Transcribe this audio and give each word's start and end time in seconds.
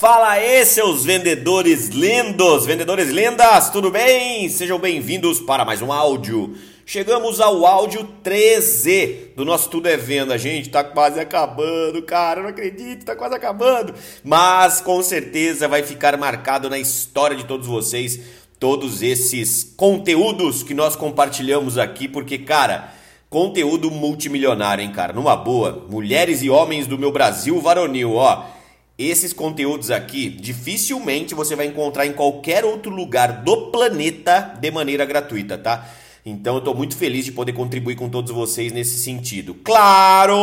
Fala 0.00 0.30
aí, 0.30 0.64
seus 0.64 1.04
vendedores 1.04 1.88
lindos, 1.88 2.64
vendedores 2.64 3.10
lindas, 3.10 3.68
tudo 3.68 3.90
bem? 3.90 4.48
Sejam 4.48 4.78
bem-vindos 4.78 5.40
para 5.40 5.62
mais 5.62 5.82
um 5.82 5.92
áudio. 5.92 6.56
Chegamos 6.86 7.38
ao 7.38 7.66
áudio 7.66 8.08
13 8.22 9.32
do 9.36 9.44
nosso 9.44 9.68
Tudo 9.68 9.90
é 9.90 9.98
Venda. 9.98 10.38
Gente, 10.38 10.70
tá 10.70 10.82
quase 10.82 11.20
acabando, 11.20 12.00
cara, 12.00 12.40
eu 12.40 12.44
não 12.44 12.48
acredito, 12.48 13.04
tá 13.04 13.14
quase 13.14 13.34
acabando. 13.34 13.92
Mas 14.24 14.80
com 14.80 15.02
certeza 15.02 15.68
vai 15.68 15.82
ficar 15.82 16.16
marcado 16.16 16.70
na 16.70 16.78
história 16.78 17.36
de 17.36 17.44
todos 17.44 17.66
vocês 17.66 18.20
todos 18.58 19.02
esses 19.02 19.74
conteúdos 19.76 20.62
que 20.62 20.72
nós 20.72 20.96
compartilhamos 20.96 21.76
aqui, 21.76 22.08
porque, 22.08 22.38
cara, 22.38 22.94
conteúdo 23.28 23.90
multimilionário, 23.90 24.82
hein, 24.82 24.92
cara? 24.92 25.12
Numa 25.12 25.36
boa, 25.36 25.84
mulheres 25.90 26.40
e 26.40 26.48
homens 26.48 26.86
do 26.86 26.96
meu 26.96 27.12
Brasil 27.12 27.60
varonil, 27.60 28.14
ó. 28.14 28.59
Esses 29.02 29.32
conteúdos 29.32 29.90
aqui 29.90 30.28
dificilmente 30.28 31.34
você 31.34 31.56
vai 31.56 31.64
encontrar 31.64 32.04
em 32.04 32.12
qualquer 32.12 32.66
outro 32.66 32.90
lugar 32.94 33.42
do 33.42 33.70
planeta 33.70 34.54
de 34.60 34.70
maneira 34.70 35.06
gratuita, 35.06 35.56
tá? 35.56 35.88
Então 36.22 36.56
eu 36.56 36.58
estou 36.58 36.74
muito 36.74 36.94
feliz 36.94 37.24
de 37.24 37.32
poder 37.32 37.54
contribuir 37.54 37.96
com 37.96 38.10
todos 38.10 38.30
vocês 38.30 38.72
nesse 38.72 38.98
sentido. 38.98 39.54
Claro, 39.54 40.36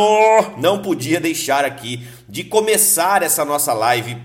não 0.56 0.82
podia 0.82 1.20
deixar 1.20 1.64
aqui 1.64 2.02
de 2.28 2.42
começar 2.42 3.22
essa 3.22 3.44
nossa 3.44 3.72
live 3.72 4.16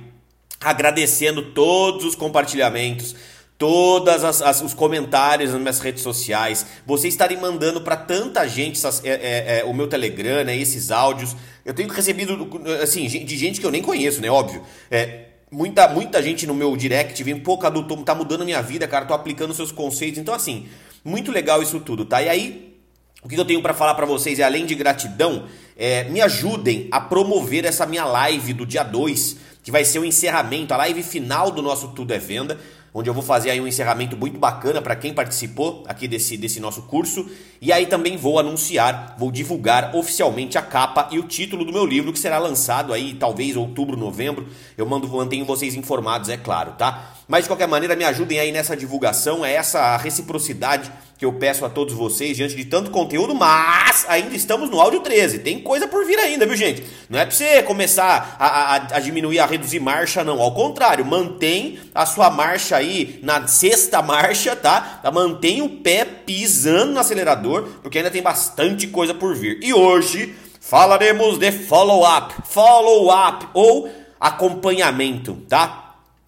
agradecendo 0.60 1.52
todos 1.52 2.04
os 2.04 2.16
compartilhamentos, 2.16 3.16
todos 3.64 4.62
os 4.62 4.74
comentários 4.74 5.54
nas 5.54 5.62
minhas 5.62 5.80
redes 5.80 6.04
sociais, 6.04 6.66
vocês 6.86 7.14
estarem 7.14 7.38
mandando 7.38 7.80
para 7.80 7.96
tanta 7.96 8.46
gente 8.46 8.76
essas, 8.76 9.02
é, 9.06 9.12
é, 9.12 9.60
é, 9.60 9.64
o 9.64 9.74
meu 9.74 9.88
Telegram, 9.88 10.44
né, 10.44 10.54
esses 10.54 10.92
áudios. 10.92 11.34
Eu 11.64 11.74
tenho 11.74 11.88
recebido 11.88 12.50
assim 12.82 13.08
de 13.08 13.38
gente 13.38 13.62
que 13.62 13.66
eu 13.66 13.72
nem 13.72 13.82
conheço, 13.82 14.20
né? 14.20 14.30
Óbvio. 14.30 14.64
É, 14.92 15.28
muita, 15.50 15.88
muita 15.88 16.22
gente 16.22 16.46
no 16.46 16.54
meu 16.54 16.76
direct 16.76 17.24
vem, 17.24 17.40
pô, 17.40 17.58
Cadu, 17.58 17.84
tá 18.04 18.14
mudando 18.14 18.42
a 18.42 18.44
minha 18.44 18.62
vida, 18.62 18.86
cara, 18.86 19.06
tô 19.06 19.14
aplicando 19.14 19.54
seus 19.54 19.72
conceitos. 19.72 20.20
Então, 20.20 20.34
assim, 20.34 20.68
muito 21.02 21.32
legal 21.32 21.64
isso 21.64 21.80
tudo, 21.80 22.04
tá? 22.04 22.22
E 22.22 22.28
aí, 22.28 22.78
o 23.24 23.30
que 23.30 23.40
eu 23.40 23.46
tenho 23.46 23.62
para 23.62 23.74
falar 23.74 23.96
para 23.96 24.06
vocês 24.06 24.40
é, 24.40 24.44
além 24.44 24.66
de 24.66 24.76
gratidão, 24.76 25.46
é, 25.78 26.04
me 26.10 26.20
ajudem 26.20 26.90
a 26.92 27.00
promover 27.00 27.64
essa 27.64 27.86
minha 27.86 28.04
live 28.04 28.52
do 28.52 28.66
dia 28.66 28.84
2, 28.84 29.38
que 29.64 29.72
vai 29.72 29.86
ser 29.86 30.00
o 30.00 30.04
encerramento, 30.04 30.74
a 30.74 30.78
live 30.78 31.02
final 31.02 31.50
do 31.50 31.62
nosso 31.62 31.94
Tudo 31.94 32.14
é 32.14 32.20
Venda 32.20 32.60
onde 32.94 33.10
eu 33.10 33.14
vou 33.14 33.24
fazer 33.24 33.50
aí 33.50 33.60
um 33.60 33.68
encerramento 33.68 34.16
muito 34.16 34.38
bacana 34.38 34.82
para 34.82 34.96
quem 34.96 35.14
participou 35.14 35.84
aqui 35.88 36.08
desse, 36.08 36.38
desse 36.38 36.60
nosso 36.60 36.84
curso. 36.84 37.28
E 37.60 37.72
aí 37.72 37.86
também 37.86 38.18
vou 38.18 38.38
anunciar, 38.38 39.16
vou 39.18 39.32
divulgar 39.32 39.96
oficialmente 39.96 40.58
a 40.58 40.62
capa 40.62 41.10
e 41.12 41.18
o 41.18 41.24
título 41.24 41.66
do 41.66 41.74
meu 41.74 41.86
livro, 41.86 42.14
que 42.14 42.20
será 42.20 42.38
lançado 42.38 42.94
aí 42.94 43.14
talvez 43.14 43.56
outubro, 43.56 43.98
novembro. 43.98 44.48
Eu 44.78 44.86
mando, 44.86 45.08
mantenho 45.08 45.46
vocês 45.46 45.76
informados, 45.76 46.30
é 46.30 46.38
claro, 46.38 46.74
tá? 46.74 47.14
Mas 47.28 47.44
de 47.44 47.50
qualquer 47.50 47.68
maneira, 47.68 47.96
me 47.96 48.04
ajudem 48.04 48.40
aí 48.40 48.52
nessa 48.52 48.76
divulgação, 48.76 49.46
é 49.46 49.54
essa 49.54 49.96
reciprocidade 49.98 50.92
que 51.18 51.26
eu 51.26 51.32
peço 51.32 51.64
a 51.64 51.70
todos 51.70 51.94
vocês 51.94 52.36
diante 52.36 52.54
de 52.54 52.66
tanto 52.66 52.92
conteúdo, 52.92 53.34
mas 53.34 54.06
ainda 54.10 54.36
estamos 54.36 54.70
no 54.70 54.80
áudio 54.80 55.00
13. 55.00 55.40
Tem 55.40 55.58
coisa 55.60 55.88
por 55.88 56.06
vir 56.06 56.20
ainda, 56.20 56.46
viu, 56.46 56.56
gente? 56.56 56.84
Não 57.10 57.18
é 57.18 57.26
pra 57.26 57.34
você 57.34 57.64
começar 57.64 58.36
a, 58.38 58.48
a, 58.48 58.76
a 58.76 59.00
diminuir, 59.00 59.40
a 59.40 59.46
reduzir 59.46 59.80
marcha, 59.80 60.22
não. 60.22 60.42
Ao 60.42 60.54
contrário, 60.54 61.06
mantém 61.06 61.80
a 61.96 62.06
sua 62.06 62.30
marcha 62.30 62.76
aí 62.76 63.20
na 63.24 63.48
sexta 63.48 64.02
marcha, 64.02 64.54
tá? 64.54 65.00
Mantém 65.14 65.62
o 65.62 65.70
pé 65.70 66.04
pisando 66.04 66.92
no 66.92 67.00
acelerador, 67.00 67.70
porque 67.82 68.00
ainda 68.00 68.12
tem 68.12 68.22
bastante 68.22 68.88
coisa 68.88 69.14
por 69.14 69.34
vir. 69.34 69.60
E 69.62 69.74
hoje 69.74 70.36
falaremos 70.60 71.38
de 71.38 71.54
follow-up. 71.54 72.34
Follow-up 72.50 73.48
ou 73.54 73.90
acompanhamento, 74.20 75.36
tá? 75.48 75.83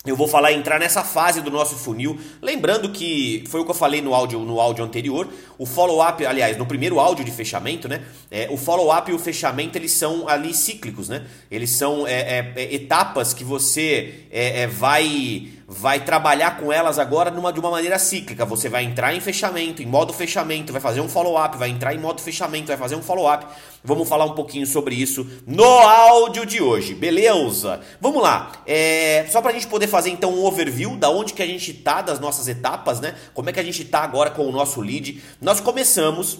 Eu 0.05 0.15
vou 0.15 0.27
falar 0.27 0.53
entrar 0.53 0.79
nessa 0.79 1.03
fase 1.03 1.41
do 1.41 1.49
nosso 1.49 1.75
funil, 1.75 2.19
lembrando 2.41 2.89
que 2.89 3.43
foi 3.47 3.61
o 3.61 3.65
que 3.65 3.71
eu 3.71 3.75
falei 3.75 4.01
no 4.01 4.13
áudio 4.13 4.39
no 4.39 4.59
áudio 4.59 4.83
anterior. 4.83 5.27
O 5.57 5.65
follow-up, 5.65 6.23
aliás, 6.25 6.57
no 6.57 6.65
primeiro 6.65 6.99
áudio 6.99 7.25
de 7.25 7.31
fechamento, 7.31 7.87
né? 7.87 8.03
É, 8.29 8.47
o 8.51 8.57
follow-up 8.57 9.09
e 9.09 9.13
o 9.13 9.19
fechamento 9.19 9.77
eles 9.77 9.93
são 9.93 10.27
ali 10.27 10.53
cíclicos, 10.53 11.09
né? 11.09 11.25
Eles 11.49 11.71
são 11.71 12.05
é, 12.05 12.13
é, 12.39 12.53
é 12.55 12.75
etapas 12.75 13.33
que 13.33 13.43
você 13.43 14.25
é, 14.31 14.61
é, 14.61 14.67
vai 14.67 15.49
vai 15.67 16.05
trabalhar 16.05 16.57
com 16.59 16.71
elas 16.71 16.99
agora 16.99 17.31
numa, 17.31 17.51
de 17.51 17.59
uma 17.59 17.71
maneira 17.71 17.97
cíclica. 17.97 18.45
Você 18.45 18.69
vai 18.69 18.83
entrar 18.83 19.15
em 19.15 19.19
fechamento, 19.19 19.81
em 19.81 19.85
modo 19.85 20.13
fechamento, 20.13 20.71
vai 20.71 20.81
fazer 20.81 21.01
um 21.01 21.09
follow-up, 21.09 21.57
vai 21.57 21.69
entrar 21.69 21.93
em 21.93 21.97
modo 21.97 22.21
fechamento, 22.21 22.67
vai 22.67 22.77
fazer 22.77 22.95
um 22.95 23.01
follow-up. 23.01 23.47
Vamos 23.83 24.07
falar 24.07 24.25
um 24.25 24.33
pouquinho 24.33 24.67
sobre 24.67 24.95
isso 24.95 25.27
no 25.47 25.63
áudio 25.63 26.45
de 26.45 26.61
hoje, 26.61 26.93
beleza? 26.93 27.81
Vamos 27.99 28.21
lá, 28.21 28.51
é, 28.65 29.25
só 29.31 29.41
para 29.41 29.51
a 29.51 29.53
gente 29.53 29.67
poder 29.67 29.87
fazer 29.87 30.11
então 30.11 30.33
um 30.33 30.45
overview 30.45 30.95
da 30.97 31.09
onde 31.09 31.33
que 31.33 31.41
a 31.41 31.47
gente 31.47 31.73
tá 31.73 32.01
das 32.01 32.19
nossas 32.19 32.47
etapas, 32.47 32.99
né? 32.99 33.15
Como 33.33 33.49
é 33.49 33.53
que 33.53 33.59
a 33.59 33.63
gente 33.63 33.83
tá 33.85 33.99
agora 33.99 34.29
com 34.29 34.47
o 34.47 34.51
nosso 34.51 34.81
lead? 34.81 35.21
Nós 35.41 35.59
começamos 35.59 36.39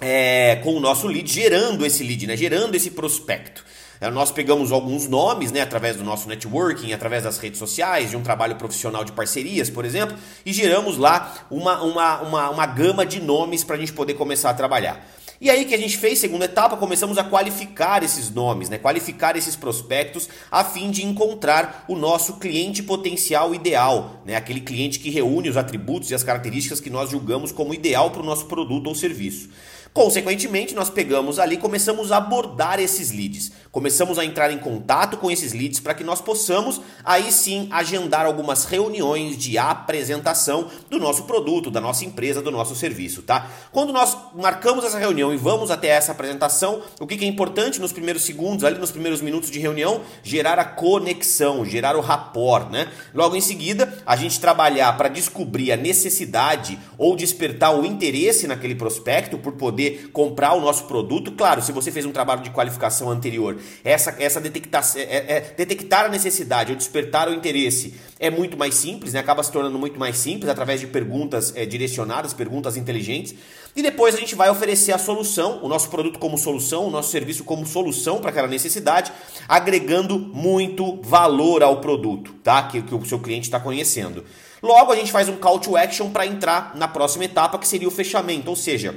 é, 0.00 0.56
com 0.64 0.74
o 0.74 0.80
nosso 0.80 1.06
lead, 1.06 1.30
gerando 1.30 1.86
esse 1.86 2.02
lead, 2.02 2.26
né? 2.26 2.36
Gerando 2.36 2.74
esse 2.74 2.90
prospecto. 2.90 3.64
É, 4.00 4.10
nós 4.10 4.30
pegamos 4.30 4.70
alguns 4.70 5.08
nomes, 5.08 5.50
né, 5.50 5.60
através 5.60 5.96
do 5.96 6.04
nosso 6.04 6.28
networking, 6.28 6.92
através 6.92 7.24
das 7.24 7.38
redes 7.38 7.58
sociais, 7.58 8.10
de 8.10 8.16
um 8.16 8.22
trabalho 8.22 8.56
profissional 8.56 9.04
de 9.04 9.12
parcerias, 9.12 9.68
por 9.68 9.84
exemplo, 9.84 10.16
e 10.46 10.52
geramos 10.52 10.96
lá 10.96 11.46
uma, 11.50 11.82
uma, 11.82 12.20
uma, 12.20 12.50
uma 12.50 12.66
gama 12.66 13.04
de 13.04 13.20
nomes 13.20 13.64
para 13.64 13.76
a 13.76 13.78
gente 13.78 13.92
poder 13.92 14.14
começar 14.14 14.50
a 14.50 14.54
trabalhar. 14.54 15.04
E 15.40 15.48
aí 15.50 15.64
que 15.64 15.74
a 15.74 15.78
gente 15.78 15.96
fez, 15.96 16.18
segunda 16.18 16.46
etapa, 16.46 16.76
começamos 16.76 17.16
a 17.16 17.22
qualificar 17.22 18.02
esses 18.02 18.28
nomes, 18.28 18.68
né? 18.68 18.76
qualificar 18.76 19.36
esses 19.36 19.54
prospectos 19.54 20.28
a 20.50 20.64
fim 20.64 20.90
de 20.90 21.04
encontrar 21.04 21.84
o 21.86 21.94
nosso 21.94 22.38
cliente 22.38 22.82
potencial 22.82 23.54
ideal, 23.54 24.20
né? 24.26 24.34
aquele 24.34 24.60
cliente 24.60 24.98
que 24.98 25.10
reúne 25.10 25.48
os 25.48 25.56
atributos 25.56 26.10
e 26.10 26.14
as 26.14 26.24
características 26.24 26.80
que 26.80 26.90
nós 26.90 27.10
julgamos 27.10 27.52
como 27.52 27.72
ideal 27.72 28.10
para 28.10 28.20
o 28.20 28.26
nosso 28.26 28.46
produto 28.46 28.88
ou 28.88 28.96
serviço. 28.96 29.48
Consequentemente, 29.92 30.74
nós 30.74 30.90
pegamos 30.90 31.38
ali 31.38 31.56
começamos 31.56 32.12
a 32.12 32.18
abordar 32.18 32.78
esses 32.78 33.10
leads. 33.10 33.52
Começamos 33.70 34.18
a 34.18 34.24
entrar 34.24 34.50
em 34.50 34.58
contato 34.58 35.16
com 35.16 35.30
esses 35.30 35.52
leads 35.52 35.80
para 35.80 35.94
que 35.94 36.04
nós 36.04 36.20
possamos 36.20 36.80
aí 37.04 37.30
sim 37.32 37.68
agendar 37.70 38.24
algumas 38.24 38.64
reuniões 38.64 39.36
de 39.36 39.58
apresentação 39.58 40.68
do 40.88 40.98
nosso 40.98 41.24
produto, 41.24 41.70
da 41.70 41.80
nossa 41.80 42.04
empresa, 42.04 42.40
do 42.40 42.50
nosso 42.50 42.74
serviço, 42.74 43.22
tá? 43.22 43.50
Quando 43.72 43.92
nós 43.92 44.16
marcamos 44.34 44.84
essa 44.84 44.98
reunião 44.98 45.32
e 45.32 45.36
vamos 45.36 45.70
até 45.70 45.88
essa 45.88 46.12
apresentação, 46.12 46.82
o 47.00 47.06
que 47.06 47.24
é 47.24 47.28
importante 47.28 47.80
nos 47.80 47.92
primeiros 47.92 48.22
segundos, 48.22 48.64
ali 48.64 48.78
nos 48.78 48.90
primeiros 48.90 49.20
minutos 49.20 49.50
de 49.50 49.58
reunião, 49.58 50.00
gerar 50.22 50.58
a 50.58 50.64
conexão, 50.64 51.64
gerar 51.64 51.96
o 51.96 52.00
rapport, 52.00 52.70
né? 52.70 52.88
Logo 53.14 53.36
em 53.36 53.40
seguida, 53.40 53.92
a 54.06 54.16
gente 54.16 54.40
trabalhar 54.40 54.96
para 54.96 55.08
descobrir 55.08 55.72
a 55.72 55.76
necessidade 55.76 56.78
ou 56.96 57.16
despertar 57.16 57.78
o 57.78 57.84
interesse 57.84 58.46
naquele 58.46 58.74
prospecto 58.74 59.38
por 59.38 59.52
poder 59.52 59.77
poder 59.78 60.10
comprar 60.12 60.54
o 60.54 60.60
nosso 60.60 60.84
produto. 60.84 61.30
Claro, 61.32 61.62
se 61.62 61.70
você 61.70 61.92
fez 61.92 62.04
um 62.04 62.10
trabalho 62.10 62.42
de 62.42 62.50
qualificação 62.50 63.10
anterior, 63.10 63.56
essa, 63.84 64.16
essa 64.18 64.40
detectar, 64.40 64.84
é, 64.96 65.00
é, 65.00 65.36
é, 65.36 65.54
detectar 65.56 66.06
a 66.06 66.08
necessidade 66.08 66.72
ou 66.72 66.76
despertar 66.76 67.28
o 67.28 67.34
interesse 67.34 67.94
é 68.18 68.28
muito 68.30 68.56
mais 68.56 68.74
simples, 68.74 69.12
né? 69.12 69.20
acaba 69.20 69.42
se 69.44 69.52
tornando 69.52 69.78
muito 69.78 69.98
mais 69.98 70.18
simples 70.18 70.50
através 70.50 70.80
de 70.80 70.88
perguntas 70.88 71.52
é, 71.54 71.64
direcionadas, 71.64 72.34
perguntas 72.34 72.76
inteligentes. 72.76 73.34
E 73.76 73.82
depois 73.82 74.16
a 74.16 74.18
gente 74.18 74.34
vai 74.34 74.50
oferecer 74.50 74.92
a 74.92 74.98
solução, 74.98 75.60
o 75.62 75.68
nosso 75.68 75.88
produto 75.88 76.18
como 76.18 76.36
solução, 76.36 76.86
o 76.86 76.90
nosso 76.90 77.12
serviço 77.12 77.44
como 77.44 77.64
solução 77.64 78.18
para 78.18 78.30
aquela 78.30 78.48
necessidade, 78.48 79.12
agregando 79.48 80.18
muito 80.18 81.00
valor 81.02 81.62
ao 81.62 81.80
produto, 81.80 82.34
tá? 82.42 82.64
Que, 82.64 82.82
que 82.82 82.92
o 82.92 83.04
seu 83.04 83.20
cliente 83.20 83.46
está 83.46 83.60
conhecendo. 83.60 84.24
Logo, 84.60 84.90
a 84.90 84.96
gente 84.96 85.12
faz 85.12 85.28
um 85.28 85.36
call 85.36 85.60
to 85.60 85.76
action 85.76 86.10
para 86.10 86.26
entrar 86.26 86.74
na 86.74 86.88
próxima 86.88 87.24
etapa, 87.24 87.58
que 87.58 87.68
seria 87.68 87.86
o 87.86 87.92
fechamento, 87.92 88.50
ou 88.50 88.56
seja, 88.56 88.96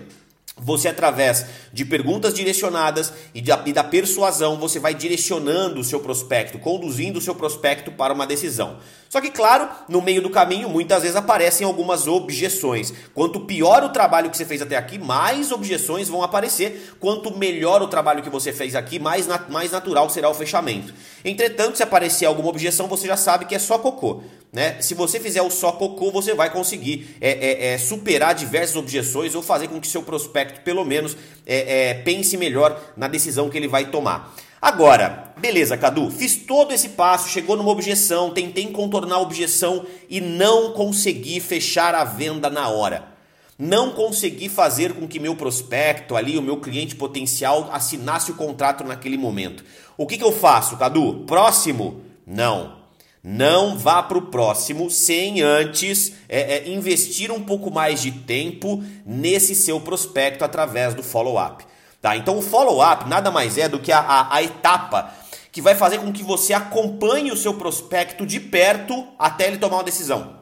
você, 0.61 0.87
através 0.87 1.45
de 1.73 1.83
perguntas 1.83 2.35
direcionadas 2.35 3.11
e, 3.33 3.39
e, 3.65 3.73
da 3.73 3.83
persuasão, 3.83 4.57
você 4.57 4.79
vai 4.79 4.93
direcionando 4.93 5.79
o 5.79 5.83
seu 5.83 5.99
prospecto, 5.99 6.59
conduzindo 6.59 7.17
o 7.17 7.21
seu 7.21 7.33
prospecto 7.33 7.91
para 7.91 8.13
uma 8.13 8.27
decisão. 8.27 8.77
Só 9.11 9.19
que, 9.19 9.29
claro, 9.29 9.67
no 9.89 10.01
meio 10.01 10.21
do 10.21 10.29
caminho, 10.29 10.69
muitas 10.69 11.01
vezes 11.01 11.17
aparecem 11.17 11.67
algumas 11.67 12.07
objeções. 12.07 12.93
Quanto 13.13 13.41
pior 13.41 13.83
o 13.83 13.89
trabalho 13.89 14.29
que 14.29 14.37
você 14.37 14.45
fez 14.45 14.61
até 14.61 14.77
aqui, 14.77 14.97
mais 14.97 15.51
objeções 15.51 16.07
vão 16.07 16.23
aparecer. 16.23 16.95
Quanto 16.97 17.37
melhor 17.37 17.81
o 17.81 17.89
trabalho 17.89 18.23
que 18.23 18.29
você 18.29 18.53
fez 18.53 18.73
aqui, 18.73 18.99
mais, 18.99 19.27
nat 19.27 19.49
mais 19.49 19.69
natural 19.69 20.09
será 20.09 20.29
o 20.29 20.33
fechamento. 20.33 20.93
Entretanto, 21.25 21.75
se 21.75 21.83
aparecer 21.83 22.25
alguma 22.25 22.47
objeção, 22.47 22.87
você 22.87 23.05
já 23.05 23.17
sabe 23.17 23.43
que 23.43 23.53
é 23.53 23.59
só 23.59 23.77
cocô. 23.77 24.23
Né? 24.49 24.81
Se 24.81 24.93
você 24.93 25.19
fizer 25.19 25.41
o 25.41 25.51
só 25.51 25.73
cocô, 25.73 26.09
você 26.09 26.33
vai 26.33 26.49
conseguir 26.49 27.17
é, 27.19 27.31
é, 27.31 27.73
é, 27.73 27.77
superar 27.77 28.33
diversas 28.33 28.77
objeções 28.77 29.35
ou 29.35 29.41
fazer 29.41 29.67
com 29.67 29.81
que 29.81 29.89
seu 29.89 30.03
prospecto, 30.03 30.61
pelo 30.61 30.85
menos, 30.85 31.17
é, 31.45 31.89
é, 31.89 31.93
pense 31.95 32.37
melhor 32.37 32.81
na 32.95 33.09
decisão 33.09 33.49
que 33.49 33.57
ele 33.57 33.67
vai 33.67 33.87
tomar. 33.87 34.33
Agora, 34.61 35.33
beleza, 35.37 35.75
Cadu, 35.75 36.11
fiz 36.11 36.35
todo 36.35 36.71
esse 36.71 36.89
passo, 36.89 37.29
chegou 37.29 37.57
numa 37.57 37.71
objeção, 37.71 38.29
tentei 38.29 38.67
contornar 38.67 39.15
a 39.15 39.21
objeção 39.21 39.83
e 40.07 40.21
não 40.21 40.73
consegui 40.73 41.39
fechar 41.39 41.95
a 41.95 42.03
venda 42.03 42.47
na 42.47 42.69
hora. 42.69 43.09
Não 43.57 43.91
consegui 43.91 44.49
fazer 44.49 44.93
com 44.93 45.07
que 45.07 45.19
meu 45.19 45.35
prospecto 45.35 46.15
ali, 46.15 46.37
o 46.37 46.41
meu 46.43 46.57
cliente 46.57 46.95
potencial, 46.95 47.69
assinasse 47.71 48.31
o 48.31 48.35
contrato 48.35 48.83
naquele 48.83 49.17
momento. 49.17 49.63
O 49.97 50.05
que, 50.05 50.17
que 50.17 50.23
eu 50.23 50.31
faço, 50.31 50.77
Cadu? 50.77 51.23
Próximo? 51.25 52.01
Não. 52.25 52.81
Não 53.23 53.77
vá 53.77 54.01
para 54.01 54.17
o 54.17 54.27
próximo 54.27 54.89
sem 54.89 55.41
antes 55.41 56.13
é, 56.27 56.57
é, 56.57 56.69
investir 56.69 57.31
um 57.31 57.41
pouco 57.41 57.71
mais 57.71 58.01
de 58.01 58.11
tempo 58.11 58.83
nesse 59.05 59.53
seu 59.53 59.79
prospecto 59.79 60.43
através 60.43 60.95
do 60.95 61.03
follow-up. 61.03 61.63
Tá? 62.01 62.17
Então 62.17 62.37
o 62.37 62.41
follow-up 62.41 63.07
nada 63.07 63.29
mais 63.29 63.57
é 63.57 63.69
do 63.69 63.79
que 63.79 63.91
a, 63.91 63.99
a, 63.99 64.35
a 64.35 64.43
etapa 64.43 65.13
que 65.51 65.61
vai 65.61 65.75
fazer 65.75 65.99
com 65.99 66.11
que 66.11 66.23
você 66.23 66.53
acompanhe 66.53 67.31
o 67.31 67.37
seu 67.37 67.53
prospecto 67.53 68.25
de 68.25 68.39
perto 68.39 69.07
até 69.19 69.47
ele 69.47 69.57
tomar 69.57 69.77
uma 69.77 69.83
decisão. 69.83 70.37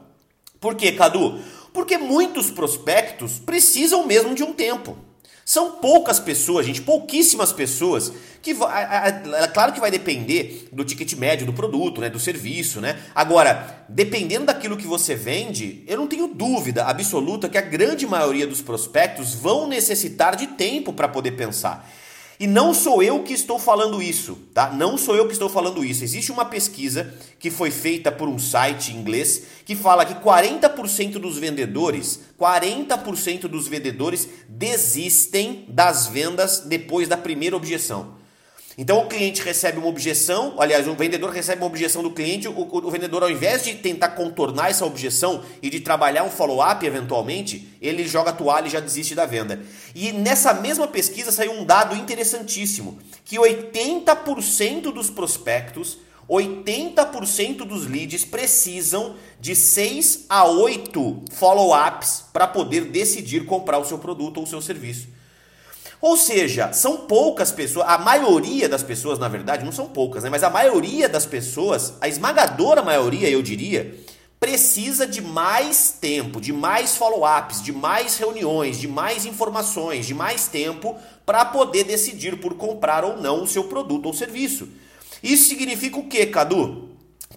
Por 0.58 0.74
quê, 0.74 0.92
Cadu? 0.92 1.40
Porque 1.72 1.98
muitos 1.98 2.50
prospectos 2.50 3.38
precisam 3.38 4.06
mesmo 4.06 4.34
de 4.34 4.42
um 4.42 4.52
tempo. 4.52 4.96
São 5.44 5.72
poucas 5.72 6.20
pessoas, 6.20 6.66
gente, 6.66 6.80
pouquíssimas 6.82 7.52
pessoas 7.52 8.12
que 8.42 8.52
é 8.52 9.46
claro 9.48 9.72
que 9.72 9.80
vai 9.80 9.90
depender 9.90 10.68
do 10.72 10.84
ticket 10.84 11.12
médio 11.14 11.44
do 11.44 11.52
produto, 11.52 12.00
né, 12.00 12.08
do 12.08 12.18
serviço, 12.18 12.80
né? 12.80 12.98
Agora, 13.14 13.84
dependendo 13.88 14.46
daquilo 14.46 14.76
que 14.76 14.86
você 14.86 15.14
vende, 15.14 15.84
eu 15.86 15.98
não 15.98 16.06
tenho 16.06 16.26
dúvida 16.28 16.84
absoluta 16.84 17.48
que 17.48 17.58
a 17.58 17.62
grande 17.62 18.06
maioria 18.06 18.46
dos 18.46 18.62
prospectos 18.62 19.34
vão 19.34 19.66
necessitar 19.66 20.36
de 20.36 20.46
tempo 20.46 20.92
para 20.92 21.08
poder 21.08 21.32
pensar. 21.32 21.86
E 22.40 22.46
não 22.46 22.72
sou 22.72 23.02
eu 23.02 23.22
que 23.22 23.34
estou 23.34 23.58
falando 23.58 24.02
isso, 24.02 24.34
tá? 24.54 24.72
Não 24.72 24.96
sou 24.96 25.14
eu 25.14 25.26
que 25.26 25.34
estou 25.34 25.50
falando 25.50 25.84
isso. 25.84 26.02
Existe 26.02 26.32
uma 26.32 26.46
pesquisa 26.46 27.12
que 27.38 27.50
foi 27.50 27.70
feita 27.70 28.10
por 28.10 28.30
um 28.30 28.38
site 28.38 28.94
inglês 28.94 29.42
que 29.66 29.76
fala 29.76 30.06
que 30.06 30.14
40% 30.14 31.18
dos 31.18 31.36
vendedores, 31.36 32.20
40% 32.40 33.42
dos 33.42 33.68
vendedores 33.68 34.26
desistem 34.48 35.66
das 35.68 36.06
vendas 36.06 36.60
depois 36.60 37.06
da 37.06 37.16
primeira 37.18 37.54
objeção. 37.54 38.14
Então 38.80 39.00
o 39.00 39.06
cliente 39.06 39.42
recebe 39.42 39.76
uma 39.76 39.88
objeção, 39.88 40.54
aliás, 40.58 40.88
o 40.88 40.94
vendedor 40.94 41.28
recebe 41.28 41.60
uma 41.60 41.66
objeção 41.66 42.02
do 42.02 42.12
cliente, 42.12 42.48
o, 42.48 42.54
o 42.58 42.90
vendedor, 42.90 43.22
ao 43.22 43.30
invés 43.30 43.62
de 43.62 43.74
tentar 43.74 44.08
contornar 44.12 44.70
essa 44.70 44.86
objeção 44.86 45.42
e 45.60 45.68
de 45.68 45.80
trabalhar 45.80 46.24
um 46.24 46.30
follow-up 46.30 46.86
eventualmente, 46.86 47.76
ele 47.82 48.08
joga 48.08 48.30
a 48.30 48.32
toalha 48.32 48.68
e 48.68 48.70
já 48.70 48.80
desiste 48.80 49.14
da 49.14 49.26
venda. 49.26 49.60
E 49.94 50.12
nessa 50.12 50.54
mesma 50.54 50.88
pesquisa 50.88 51.30
saiu 51.30 51.52
um 51.52 51.62
dado 51.62 51.94
interessantíssimo: 51.94 52.98
que 53.22 53.36
80% 53.36 54.90
dos 54.94 55.10
prospectos, 55.10 55.98
80% 56.26 57.58
dos 57.66 57.86
leads 57.86 58.24
precisam 58.24 59.14
de 59.38 59.54
6 59.54 60.24
a 60.26 60.46
8 60.46 61.24
follow-ups 61.32 62.24
para 62.32 62.46
poder 62.46 62.86
decidir 62.86 63.44
comprar 63.44 63.78
o 63.78 63.84
seu 63.84 63.98
produto 63.98 64.38
ou 64.38 64.44
o 64.44 64.46
seu 64.46 64.62
serviço. 64.62 65.19
Ou 66.00 66.16
seja, 66.16 66.72
são 66.72 66.98
poucas 66.98 67.52
pessoas, 67.52 67.86
a 67.88 67.98
maioria 67.98 68.68
das 68.68 68.82
pessoas, 68.82 69.18
na 69.18 69.28
verdade, 69.28 69.64
não 69.64 69.72
são 69.72 69.86
poucas, 69.86 70.24
né? 70.24 70.30
Mas 70.30 70.42
a 70.42 70.48
maioria 70.48 71.08
das 71.08 71.26
pessoas, 71.26 71.94
a 72.00 72.08
esmagadora 72.08 72.82
maioria, 72.82 73.28
eu 73.28 73.42
diria, 73.42 73.94
precisa 74.40 75.06
de 75.06 75.20
mais 75.20 75.98
tempo, 76.00 76.40
de 76.40 76.54
mais 76.54 76.96
follow-ups, 76.96 77.62
de 77.62 77.72
mais 77.72 78.16
reuniões, 78.16 78.78
de 78.78 78.88
mais 78.88 79.26
informações, 79.26 80.06
de 80.06 80.14
mais 80.14 80.48
tempo 80.48 80.96
para 81.26 81.44
poder 81.44 81.84
decidir 81.84 82.40
por 82.40 82.54
comprar 82.54 83.04
ou 83.04 83.20
não 83.20 83.42
o 83.42 83.46
seu 83.46 83.64
produto 83.64 84.06
ou 84.06 84.14
serviço. 84.14 84.66
Isso 85.22 85.50
significa 85.50 85.98
o 85.98 86.08
quê, 86.08 86.24
Cadu? 86.24 86.88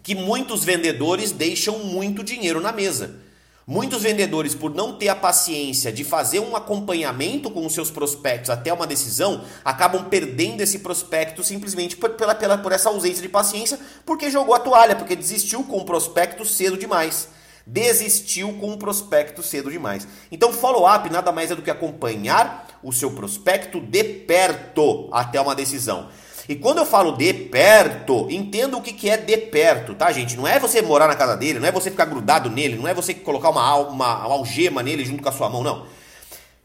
Que 0.01 0.15
muitos 0.15 0.63
vendedores 0.63 1.33
deixam 1.33 1.79
muito 1.79 2.23
dinheiro 2.23 2.61
na 2.61 2.71
mesa. 2.71 3.15
Muitos 3.65 4.03
vendedores, 4.03 4.53
por 4.53 4.75
não 4.75 4.97
ter 4.97 5.07
a 5.07 5.15
paciência 5.15 5.89
de 5.89 6.03
fazer 6.03 6.41
um 6.41 6.53
acompanhamento 6.53 7.49
com 7.49 7.65
os 7.65 7.73
seus 7.73 7.89
prospectos 7.89 8.49
até 8.49 8.73
uma 8.73 8.85
decisão, 8.85 9.45
acabam 9.63 10.03
perdendo 10.09 10.59
esse 10.59 10.79
prospecto 10.79 11.41
simplesmente 11.41 11.95
por, 11.95 12.09
pela, 12.11 12.35
pela, 12.35 12.57
por 12.57 12.73
essa 12.73 12.89
ausência 12.89 13.21
de 13.21 13.29
paciência, 13.29 13.79
porque 14.05 14.29
jogou 14.29 14.53
a 14.53 14.59
toalha, 14.59 14.97
porque 14.97 15.15
desistiu 15.15 15.63
com 15.63 15.77
o 15.77 15.85
prospecto 15.85 16.43
cedo 16.43 16.77
demais. 16.77 17.29
Desistiu 17.65 18.51
com 18.59 18.73
o 18.73 18.77
prospecto 18.77 19.41
cedo 19.41 19.71
demais. 19.71 20.05
Então, 20.29 20.51
follow-up 20.51 21.09
nada 21.09 21.31
mais 21.31 21.49
é 21.49 21.55
do 21.55 21.61
que 21.61 21.71
acompanhar 21.71 22.67
o 22.83 22.91
seu 22.91 23.11
prospecto 23.11 23.79
de 23.79 24.03
perto 24.03 25.07
até 25.13 25.39
uma 25.39 25.55
decisão. 25.55 26.09
E 26.47 26.55
quando 26.55 26.79
eu 26.79 26.85
falo 26.85 27.13
de 27.13 27.33
perto, 27.33 28.27
entenda 28.29 28.75
o 28.75 28.81
que, 28.81 28.91
que 28.91 29.09
é 29.09 29.15
de 29.15 29.37
perto, 29.37 29.95
tá, 29.95 30.11
gente? 30.11 30.35
Não 30.35 30.45
é 30.45 30.59
você 30.59 30.81
morar 30.81 31.07
na 31.07 31.15
casa 31.15 31.37
dele, 31.37 31.59
não 31.59 31.67
é 31.67 31.71
você 31.71 31.89
ficar 31.89 32.05
grudado 32.05 32.49
nele, 32.49 32.75
não 32.75 32.87
é 32.87 32.93
você 32.93 33.13
colocar 33.13 33.49
uma, 33.49 33.75
uma, 33.77 34.25
uma 34.25 34.35
algema 34.35 34.83
nele 34.83 35.05
junto 35.05 35.23
com 35.23 35.29
a 35.29 35.31
sua 35.31 35.49
mão, 35.49 35.63
não. 35.63 35.85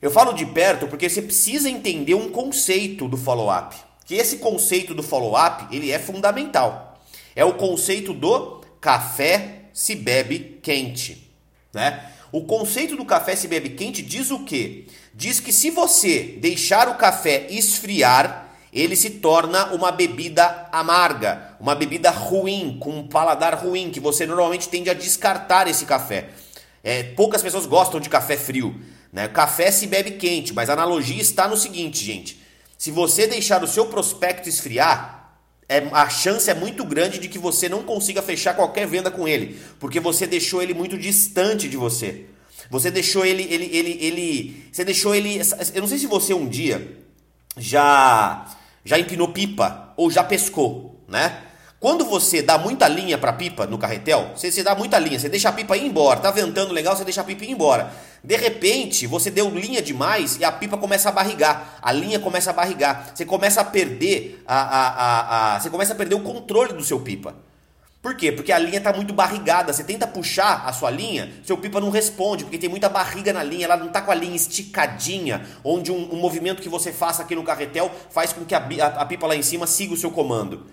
Eu 0.02 0.10
falo 0.10 0.32
de 0.32 0.46
perto 0.46 0.88
porque 0.88 1.08
você 1.08 1.22
precisa 1.22 1.70
entender 1.70 2.14
um 2.14 2.28
conceito 2.28 3.06
do 3.06 3.16
follow-up. 3.16 3.76
Que 4.04 4.16
esse 4.16 4.38
conceito 4.38 4.94
do 4.94 5.02
follow-up, 5.02 5.74
ele 5.74 5.92
é 5.92 5.98
fundamental. 5.98 6.98
É 7.36 7.44
o 7.44 7.54
conceito 7.54 8.12
do 8.12 8.60
café 8.80 9.62
se 9.72 9.94
bebe 9.94 10.58
quente, 10.60 11.30
né? 11.72 12.10
O 12.32 12.42
conceito 12.42 12.96
do 12.96 13.04
café 13.04 13.36
se 13.36 13.48
bebe 13.48 13.70
quente 13.70 14.02
diz 14.02 14.30
o 14.30 14.40
quê? 14.40 14.86
Diz 15.14 15.40
que 15.40 15.52
se 15.52 15.70
você 15.70 16.36
deixar 16.40 16.88
o 16.88 16.96
café 16.96 17.46
esfriar, 17.48 18.47
ele 18.72 18.96
se 18.96 19.10
torna 19.10 19.72
uma 19.72 19.90
bebida 19.90 20.68
amarga, 20.70 21.56
uma 21.58 21.74
bebida 21.74 22.10
ruim, 22.10 22.76
com 22.80 22.98
um 22.98 23.08
paladar 23.08 23.54
ruim, 23.54 23.90
que 23.90 24.00
você 24.00 24.26
normalmente 24.26 24.68
tende 24.68 24.90
a 24.90 24.94
descartar 24.94 25.68
esse 25.68 25.84
café. 25.84 26.30
É, 26.82 27.02
poucas 27.02 27.42
pessoas 27.42 27.66
gostam 27.66 28.00
de 28.00 28.08
café 28.08 28.36
frio. 28.36 28.78
Né? 29.12 29.26
Café 29.28 29.70
se 29.70 29.86
bebe 29.86 30.12
quente, 30.12 30.52
mas 30.52 30.68
a 30.68 30.74
analogia 30.74 31.20
está 31.20 31.48
no 31.48 31.56
seguinte, 31.56 32.04
gente. 32.04 32.42
Se 32.76 32.90
você 32.90 33.26
deixar 33.26 33.62
o 33.62 33.66
seu 33.66 33.86
prospecto 33.86 34.48
esfriar, 34.48 35.34
é, 35.68 35.86
a 35.92 36.08
chance 36.08 36.48
é 36.50 36.54
muito 36.54 36.84
grande 36.84 37.18
de 37.18 37.28
que 37.28 37.38
você 37.38 37.68
não 37.68 37.82
consiga 37.82 38.22
fechar 38.22 38.54
qualquer 38.54 38.86
venda 38.86 39.10
com 39.10 39.26
ele, 39.26 39.58
porque 39.78 39.98
você 40.00 40.26
deixou 40.26 40.62
ele 40.62 40.72
muito 40.74 40.96
distante 40.96 41.68
de 41.68 41.76
você. 41.76 42.26
Você 42.70 42.90
deixou 42.90 43.24
ele, 43.24 43.42
ele, 43.42 43.64
ele, 43.72 43.98
ele, 44.00 44.68
você 44.70 44.84
deixou 44.84 45.14
ele. 45.14 45.40
Eu 45.74 45.80
não 45.80 45.88
sei 45.88 45.98
se 45.98 46.06
você 46.06 46.34
um 46.34 46.46
dia 46.46 46.98
já 47.56 48.46
já 48.84 48.98
empinou 48.98 49.28
pipa 49.28 49.92
ou 49.96 50.10
já 50.10 50.22
pescou, 50.24 51.04
né? 51.08 51.44
Quando 51.80 52.04
você 52.04 52.42
dá 52.42 52.58
muita 52.58 52.88
linha 52.88 53.16
para 53.16 53.32
pipa 53.32 53.64
no 53.64 53.78
carretel, 53.78 54.32
você, 54.34 54.50
você 54.50 54.64
dá 54.64 54.74
muita 54.74 54.98
linha, 54.98 55.16
você 55.16 55.28
deixa 55.28 55.48
a 55.48 55.52
pipa 55.52 55.76
ir 55.76 55.86
embora, 55.86 56.18
tá 56.18 56.30
ventando 56.32 56.72
legal, 56.72 56.96
você 56.96 57.04
deixa 57.04 57.20
a 57.20 57.24
pipa 57.24 57.44
ir 57.44 57.52
embora. 57.52 57.92
De 58.22 58.36
repente, 58.36 59.06
você 59.06 59.30
deu 59.30 59.48
linha 59.48 59.80
demais 59.80 60.36
e 60.40 60.44
a 60.44 60.50
pipa 60.50 60.76
começa 60.76 61.08
a 61.08 61.12
barrigar, 61.12 61.78
a 61.80 61.92
linha 61.92 62.18
começa 62.18 62.50
a 62.50 62.52
barrigar, 62.52 63.12
você 63.14 63.24
começa 63.24 63.60
a 63.60 63.64
perder 63.64 64.42
a, 64.44 64.60
a, 64.60 64.88
a, 64.88 65.54
a 65.54 65.60
você 65.60 65.70
começa 65.70 65.92
a 65.92 65.96
perder 65.96 66.16
o 66.16 66.20
controle 66.20 66.72
do 66.72 66.82
seu 66.82 66.98
pipa. 66.98 67.36
Por 68.00 68.14
quê? 68.14 68.30
Porque 68.30 68.52
a 68.52 68.58
linha 68.58 68.78
está 68.78 68.92
muito 68.92 69.12
barrigada. 69.12 69.72
Você 69.72 69.82
tenta 69.82 70.06
puxar 70.06 70.64
a 70.66 70.72
sua 70.72 70.90
linha, 70.90 71.30
seu 71.44 71.58
pipa 71.58 71.80
não 71.80 71.90
responde, 71.90 72.44
porque 72.44 72.58
tem 72.58 72.68
muita 72.68 72.88
barriga 72.88 73.32
na 73.32 73.42
linha, 73.42 73.64
ela 73.64 73.76
não 73.76 73.88
está 73.88 74.00
com 74.00 74.12
a 74.12 74.14
linha 74.14 74.36
esticadinha, 74.36 75.44
onde 75.64 75.90
um, 75.90 76.14
um, 76.14 76.16
movimento 76.16 76.62
que 76.62 76.68
você 76.68 76.92
faça 76.92 77.22
aqui 77.22 77.34
no 77.34 77.42
carretel 77.42 77.90
faz 78.10 78.32
com 78.32 78.44
que 78.44 78.54
a, 78.54 78.58
a, 78.58 78.86
a, 79.02 79.04
pipa 79.06 79.26
lá 79.26 79.34
em 79.34 79.42
cima 79.42 79.66
siga 79.66 79.94
o 79.94 79.96
seu 79.96 80.12
comando. 80.12 80.66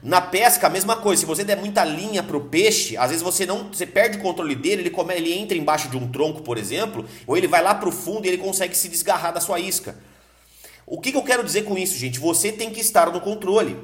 Na 0.00 0.20
pesca, 0.20 0.68
a 0.68 0.70
mesma 0.70 0.96
coisa. 0.96 1.20
Se 1.20 1.26
você 1.26 1.42
der 1.42 1.56
muita 1.56 1.84
linha 1.84 2.22
para 2.22 2.36
o 2.36 2.44
peixe, 2.44 2.96
às 2.96 3.10
vezes 3.10 3.22
você 3.22 3.44
não, 3.44 3.68
você 3.72 3.84
perde 3.84 4.18
o 4.18 4.20
controle 4.20 4.54
dele, 4.54 4.82
ele, 4.82 4.90
come, 4.90 5.12
ele 5.12 5.32
entra 5.32 5.58
embaixo 5.58 5.88
de 5.88 5.96
um 5.96 6.08
tronco, 6.08 6.42
por 6.42 6.56
exemplo, 6.56 7.04
ou 7.26 7.36
ele 7.36 7.48
vai 7.48 7.62
lá 7.62 7.74
para 7.74 7.88
o 7.88 7.92
fundo 7.92 8.26
e 8.26 8.28
ele 8.28 8.38
consegue 8.38 8.76
se 8.76 8.88
desgarrar 8.88 9.32
da 9.32 9.40
sua 9.40 9.58
isca. 9.58 9.96
O 10.86 11.00
que, 11.00 11.10
que 11.10 11.18
eu 11.18 11.22
quero 11.22 11.42
dizer 11.42 11.62
com 11.62 11.76
isso, 11.76 11.98
gente? 11.98 12.20
Você 12.20 12.52
tem 12.52 12.70
que 12.70 12.80
estar 12.80 13.10
no 13.10 13.20
controle. 13.20 13.76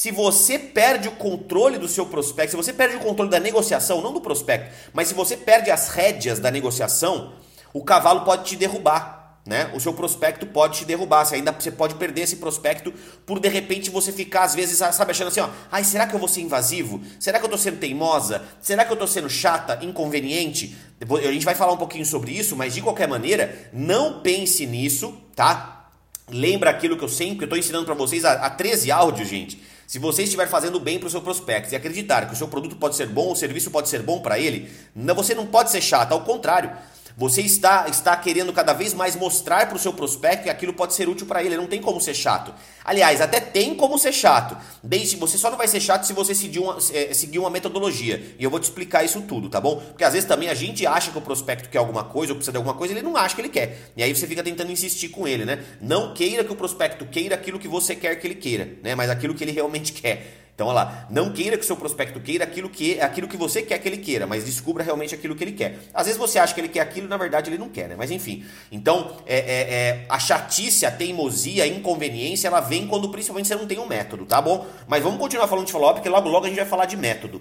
Se 0.00 0.10
você 0.10 0.58
perde 0.58 1.08
o 1.08 1.10
controle 1.10 1.76
do 1.76 1.86
seu 1.86 2.06
prospecto, 2.06 2.52
se 2.52 2.56
você 2.56 2.72
perde 2.72 2.96
o 2.96 3.00
controle 3.00 3.30
da 3.30 3.38
negociação, 3.38 4.00
não 4.00 4.14
do 4.14 4.20
prospecto, 4.22 4.74
mas 4.94 5.08
se 5.08 5.12
você 5.12 5.36
perde 5.36 5.70
as 5.70 5.88
rédeas 5.90 6.38
da 6.38 6.50
negociação, 6.50 7.34
o 7.70 7.84
cavalo 7.84 8.22
pode 8.22 8.44
te 8.44 8.56
derrubar. 8.56 9.42
Né? 9.44 9.70
O 9.74 9.78
seu 9.78 9.92
prospecto 9.92 10.46
pode 10.46 10.78
te 10.78 10.84
derrubar. 10.86 11.26
Você 11.26 11.34
ainda 11.34 11.52
você 11.52 11.70
pode 11.70 11.96
perder 11.96 12.22
esse 12.22 12.36
prospecto 12.36 12.94
por 13.26 13.38
de 13.38 13.48
repente 13.50 13.90
você 13.90 14.10
ficar, 14.10 14.44
às 14.44 14.54
vezes, 14.54 14.78
sabe, 14.78 15.10
achando 15.10 15.28
assim, 15.28 15.40
ó, 15.40 15.50
ai, 15.70 15.84
será 15.84 16.06
que 16.06 16.14
eu 16.14 16.18
vou 16.18 16.28
ser 16.28 16.40
invasivo? 16.40 17.02
Será 17.18 17.38
que 17.38 17.44
eu 17.44 17.50
tô 17.50 17.58
sendo 17.58 17.76
teimosa? 17.76 18.42
Será 18.58 18.86
que 18.86 18.92
eu 18.94 18.96
tô 18.96 19.06
sendo 19.06 19.28
chata, 19.28 19.80
inconveniente? 19.82 20.78
A 20.98 21.30
gente 21.30 21.44
vai 21.44 21.54
falar 21.54 21.74
um 21.74 21.76
pouquinho 21.76 22.06
sobre 22.06 22.32
isso, 22.32 22.56
mas 22.56 22.72
de 22.72 22.80
qualquer 22.80 23.06
maneira, 23.06 23.68
não 23.70 24.22
pense 24.22 24.64
nisso, 24.64 25.14
tá? 25.36 25.90
Lembra 26.30 26.70
aquilo 26.70 26.96
que 26.96 27.04
eu 27.04 27.08
sempre, 27.08 27.44
eu 27.44 27.50
tô 27.50 27.56
ensinando 27.56 27.84
para 27.84 27.94
vocês 27.94 28.24
há, 28.24 28.32
há 28.46 28.48
13 28.48 28.90
áudios, 28.90 29.28
gente. 29.28 29.68
Se 29.90 29.98
você 29.98 30.22
estiver 30.22 30.46
fazendo 30.46 30.78
bem 30.78 31.00
para 31.00 31.08
o 31.08 31.10
seu 31.10 31.20
prospecto 31.20 31.74
e 31.74 31.76
acreditar 31.76 32.28
que 32.28 32.32
o 32.32 32.36
seu 32.36 32.46
produto 32.46 32.76
pode 32.76 32.94
ser 32.94 33.08
bom, 33.08 33.32
o 33.32 33.34
serviço 33.34 33.72
pode 33.72 33.88
ser 33.88 34.00
bom 34.02 34.20
para 34.20 34.38
ele, 34.38 34.70
você 35.16 35.34
não 35.34 35.44
pode 35.44 35.72
ser 35.72 35.80
chato, 35.80 36.12
ao 36.12 36.20
contrário. 36.20 36.70
Você 37.16 37.42
está, 37.42 37.86
está 37.88 38.16
querendo 38.16 38.52
cada 38.52 38.72
vez 38.72 38.94
mais 38.94 39.16
mostrar 39.16 39.66
para 39.66 39.76
o 39.76 39.78
seu 39.78 39.92
prospecto 39.92 40.44
que 40.44 40.50
aquilo 40.50 40.72
pode 40.72 40.94
ser 40.94 41.08
útil 41.08 41.26
para 41.26 41.42
ele. 41.42 41.56
Não 41.56 41.66
tem 41.66 41.80
como 41.80 42.00
ser 42.00 42.14
chato. 42.14 42.54
Aliás, 42.84 43.20
até 43.20 43.40
tem 43.40 43.74
como 43.74 43.98
ser 43.98 44.12
chato. 44.12 44.56
Desde 44.82 45.16
você 45.16 45.36
só 45.36 45.50
não 45.50 45.58
vai 45.58 45.68
ser 45.68 45.80
chato 45.80 46.04
se 46.04 46.12
você 46.12 46.34
seguir 46.34 46.58
uma, 46.58 46.78
é, 46.92 47.12
seguir 47.12 47.38
uma 47.38 47.50
metodologia. 47.50 48.34
E 48.38 48.44
eu 48.44 48.50
vou 48.50 48.58
te 48.58 48.64
explicar 48.64 49.04
isso 49.04 49.20
tudo, 49.22 49.48
tá 49.48 49.60
bom? 49.60 49.76
Porque 49.76 50.04
às 50.04 50.12
vezes 50.12 50.28
também 50.28 50.48
a 50.48 50.54
gente 50.54 50.86
acha 50.86 51.10
que 51.10 51.18
o 51.18 51.20
prospecto 51.20 51.68
quer 51.68 51.78
alguma 51.78 52.04
coisa 52.04 52.32
ou 52.32 52.36
precisa 52.36 52.52
de 52.52 52.58
alguma 52.58 52.74
coisa, 52.74 52.94
ele 52.94 53.02
não 53.02 53.16
acha 53.16 53.34
que 53.34 53.40
ele 53.40 53.48
quer. 53.48 53.92
E 53.96 54.02
aí 54.02 54.14
você 54.14 54.26
fica 54.26 54.42
tentando 54.42 54.72
insistir 54.72 55.08
com 55.08 55.28
ele, 55.28 55.44
né? 55.44 55.64
Não 55.80 56.14
queira 56.14 56.42
que 56.42 56.52
o 56.52 56.56
prospecto 56.56 57.04
queira 57.06 57.34
aquilo 57.34 57.58
que 57.58 57.68
você 57.68 57.94
quer 57.94 58.16
que 58.16 58.26
ele 58.26 58.34
queira, 58.34 58.78
né? 58.82 58.94
Mas 58.94 59.10
aquilo 59.10 59.34
que 59.34 59.44
ele 59.44 59.52
realmente 59.52 59.92
quer. 60.00 60.49
Então, 60.60 60.68
olha 60.68 60.74
lá, 60.74 61.06
não 61.08 61.32
queira 61.32 61.56
que 61.56 61.64
o 61.64 61.66
seu 61.66 61.74
prospecto 61.74 62.20
queira 62.20 62.44
aquilo 62.44 62.68
que, 62.68 63.00
aquilo 63.00 63.26
que 63.26 63.36
você 63.38 63.62
quer 63.62 63.78
que 63.78 63.88
ele 63.88 63.96
queira, 63.96 64.26
mas 64.26 64.44
descubra 64.44 64.84
realmente 64.84 65.14
aquilo 65.14 65.34
que 65.34 65.42
ele 65.42 65.52
quer. 65.52 65.78
Às 65.94 66.04
vezes 66.04 66.20
você 66.20 66.38
acha 66.38 66.52
que 66.52 66.60
ele 66.60 66.68
quer 66.68 66.80
aquilo, 66.80 67.08
na 67.08 67.16
verdade 67.16 67.48
ele 67.48 67.56
não 67.56 67.70
quer, 67.70 67.88
né? 67.88 67.94
Mas 67.96 68.10
enfim. 68.10 68.44
Então, 68.70 69.16
é, 69.26 69.38
é, 69.38 69.60
é, 69.72 70.06
a 70.06 70.18
chatice, 70.18 70.84
a 70.84 70.90
teimosia, 70.90 71.64
a 71.64 71.66
inconveniência, 71.66 72.46
ela 72.46 72.60
vem 72.60 72.86
quando 72.86 73.08
principalmente 73.08 73.48
você 73.48 73.54
não 73.54 73.66
tem 73.66 73.78
um 73.78 73.86
método, 73.86 74.26
tá 74.26 74.38
bom? 74.38 74.66
Mas 74.86 75.02
vamos 75.02 75.18
continuar 75.18 75.48
falando 75.48 75.64
de 75.64 75.72
follow-up, 75.72 76.00
porque 76.00 76.10
logo 76.10 76.28
logo 76.28 76.44
a 76.44 76.48
gente 76.50 76.58
vai 76.58 76.68
falar 76.68 76.84
de 76.84 76.98
método. 76.98 77.40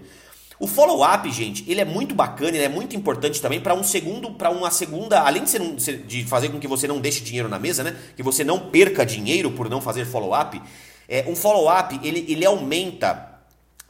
O 0.57 0.65
follow-up, 0.65 1.29
gente, 1.29 1.69
ele 1.69 1.81
é 1.81 1.85
muito 1.85 2.15
bacana, 2.15 2.55
ele 2.55 2.63
é 2.63 2.69
muito 2.69 2.95
importante 2.95 3.41
também 3.41 3.59
para 3.59 3.73
um 3.73 3.83
segundo, 3.83 4.31
para 4.31 4.49
uma 4.49 4.71
segunda, 4.71 5.19
além 5.19 5.43
de, 5.43 5.49
ser, 5.49 5.97
de 6.07 6.23
fazer 6.23 6.47
com 6.47 6.59
que 6.59 6.69
você 6.69 6.88
não 6.88 7.01
deixe 7.01 7.19
dinheiro 7.19 7.49
na 7.49 7.59
mesa, 7.59 7.83
né? 7.83 7.97
Que 8.15 8.23
você 8.23 8.45
não 8.45 8.59
perca 8.59 9.05
dinheiro 9.05 9.51
por 9.51 9.69
não 9.69 9.81
fazer 9.81 10.05
follow-up. 10.05 10.61
É, 11.09 11.25
um 11.27 11.35
follow-up 11.35 11.99
ele, 12.03 12.23
ele 12.29 12.45
aumenta 12.45 13.41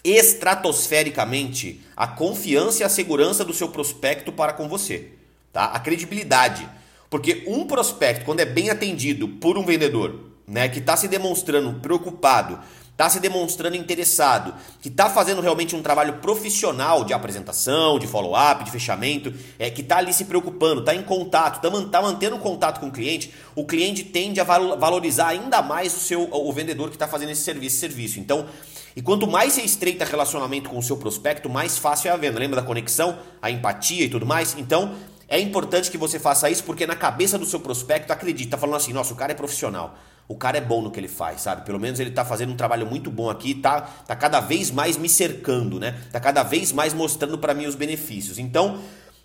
estratosfericamente 0.03 1.81
a 1.95 2.07
confiança 2.07 2.81
e 2.81 2.85
a 2.85 2.89
segurança 2.89 3.43
do 3.43 3.53
seu 3.53 3.67
prospecto 3.67 4.31
para 4.31 4.53
com 4.53 4.69
você, 4.69 5.09
tá? 5.51 5.65
A 5.65 5.79
credibilidade, 5.79 6.67
porque 7.09 7.43
um 7.45 7.67
prospecto 7.67 8.23
quando 8.23 8.39
é 8.39 8.45
bem 8.45 8.69
atendido 8.69 9.27
por 9.27 9.57
um 9.57 9.65
vendedor, 9.65 10.29
né, 10.47 10.69
que 10.69 10.79
está 10.79 10.95
se 10.95 11.07
demonstrando 11.07 11.79
preocupado 11.81 12.59
está 12.99 13.09
se 13.09 13.21
demonstrando 13.21 13.77
interessado, 13.77 14.53
que 14.81 14.89
está 14.89 15.09
fazendo 15.09 15.39
realmente 15.39 15.73
um 15.73 15.81
trabalho 15.81 16.15
profissional 16.15 17.05
de 17.05 17.13
apresentação, 17.13 17.97
de 17.97 18.05
follow-up, 18.05 18.65
de 18.65 18.71
fechamento, 18.71 19.33
é, 19.57 19.69
que 19.69 19.79
está 19.79 19.99
ali 19.99 20.11
se 20.11 20.25
preocupando, 20.25 20.81
está 20.81 20.93
em 20.93 21.01
contato, 21.01 21.65
está 21.65 21.81
tá 21.89 22.01
mantendo 22.01 22.37
contato 22.39 22.81
com 22.81 22.87
o 22.87 22.91
cliente, 22.91 23.33
o 23.55 23.63
cliente 23.63 24.03
tende 24.03 24.41
a 24.41 24.43
valorizar 24.43 25.29
ainda 25.29 25.61
mais 25.61 25.95
o 25.95 25.99
seu 26.01 26.27
o 26.29 26.51
vendedor 26.51 26.89
que 26.89 26.97
está 26.97 27.07
fazendo 27.07 27.29
esse 27.29 27.41
serviço, 27.41 27.77
esse 27.77 27.79
serviço. 27.79 28.19
Então, 28.19 28.45
e 28.93 29.01
quanto 29.01 29.25
mais 29.25 29.53
você 29.53 29.61
estreita 29.61 30.03
relacionamento 30.03 30.69
com 30.69 30.77
o 30.77 30.83
seu 30.83 30.97
prospecto, 30.97 31.49
mais 31.49 31.77
fácil 31.77 32.09
é 32.09 32.11
a 32.11 32.17
venda. 32.17 32.37
Lembra 32.37 32.59
da 32.59 32.67
conexão, 32.67 33.17
a 33.41 33.49
empatia 33.49 34.03
e 34.03 34.09
tudo 34.09 34.25
mais? 34.25 34.57
Então, 34.57 34.93
é 35.29 35.39
importante 35.39 35.89
que 35.89 35.97
você 35.97 36.19
faça 36.19 36.49
isso 36.49 36.65
porque 36.65 36.85
na 36.85 36.97
cabeça 36.97 37.37
do 37.37 37.45
seu 37.45 37.61
prospecto, 37.61 38.11
acredita, 38.11 38.51
tá 38.51 38.57
falando 38.57 38.75
assim, 38.75 38.91
nossa, 38.91 39.13
o 39.13 39.15
cara 39.15 39.31
é 39.31 39.35
profissional 39.35 39.97
o 40.29 40.35
cara 40.35 40.59
é 40.59 40.61
bom 40.61 40.79
no 40.79 40.91
que 40.91 40.99
ele 40.99 41.07
faz, 41.07 41.41
sabe? 41.41 41.65
Pelo 41.65 41.79
menos 41.79 41.99
ele 41.99 42.11
tá 42.11 42.23
fazendo 42.23 42.53
um 42.53 42.55
trabalho 42.55 42.85
muito 42.85 43.09
bom 43.09 43.31
aqui, 43.31 43.55
tá, 43.55 43.81
tá 43.81 44.15
cada 44.15 44.39
vez 44.39 44.69
mais 44.69 44.95
me 44.95 45.09
cercando, 45.09 45.79
né? 45.79 45.97
Tá 46.11 46.19
cada 46.19 46.43
vez 46.43 46.71
mais 46.71 46.93
mostrando 46.93 47.35
para 47.39 47.55
mim 47.55 47.65
os 47.65 47.73
benefícios. 47.73 48.37
Então, 48.37 48.77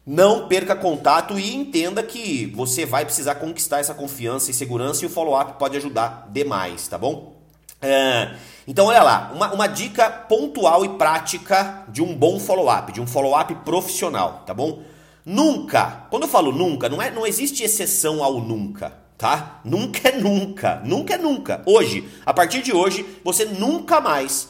não 0.07 0.49
perca 0.49 0.75
contato 0.75 1.39
e 1.39 1.55
entenda 1.55 2.03
que 2.03 2.47
você 2.57 2.87
vai 2.87 3.05
precisar 3.05 3.35
conquistar 3.35 3.81
essa 3.81 3.93
confiança 3.93 4.51
e 4.51 4.55
segurança 4.55 5.05
e 5.05 5.07
o 5.07 5.11
follow-up 5.11 5.59
pode 5.59 5.77
ajudar 5.77 6.27
demais, 6.33 6.89
tá 6.89 6.97
bom? 6.97 7.35
É, 7.83 8.37
então, 8.67 8.87
olha 8.87 9.03
lá, 9.03 9.31
uma, 9.35 9.53
uma 9.53 9.67
dica 9.67 10.09
pontual 10.09 10.87
e 10.87 10.89
prática 10.97 11.85
de 11.89 12.03
um 12.03 12.17
bom 12.17 12.41
follow-up, 12.41 12.91
de 12.93 13.03
um 13.03 13.07
follow-up 13.07 13.55
profissional, 13.57 14.43
tá 14.47 14.55
bom? 14.55 14.83
Nunca, 15.23 16.07
quando 16.09 16.23
eu 16.23 16.29
falo 16.31 16.51
nunca, 16.51 16.89
não, 16.89 17.03
é, 17.03 17.11
não 17.11 17.27
existe 17.27 17.63
exceção 17.63 18.25
ao 18.25 18.41
nunca 18.41 19.04
tá? 19.17 19.61
Nunca 19.65 20.09
é 20.09 20.19
nunca, 20.19 20.83
nunca 20.85 21.15
é 21.15 21.19
nunca. 21.19 21.63
Hoje, 21.67 22.09
a 22.25 22.33
partir 22.33 22.63
de 22.63 22.73
hoje, 22.73 23.05
você 23.23 23.45
nunca 23.45 24.01
mais 24.01 24.49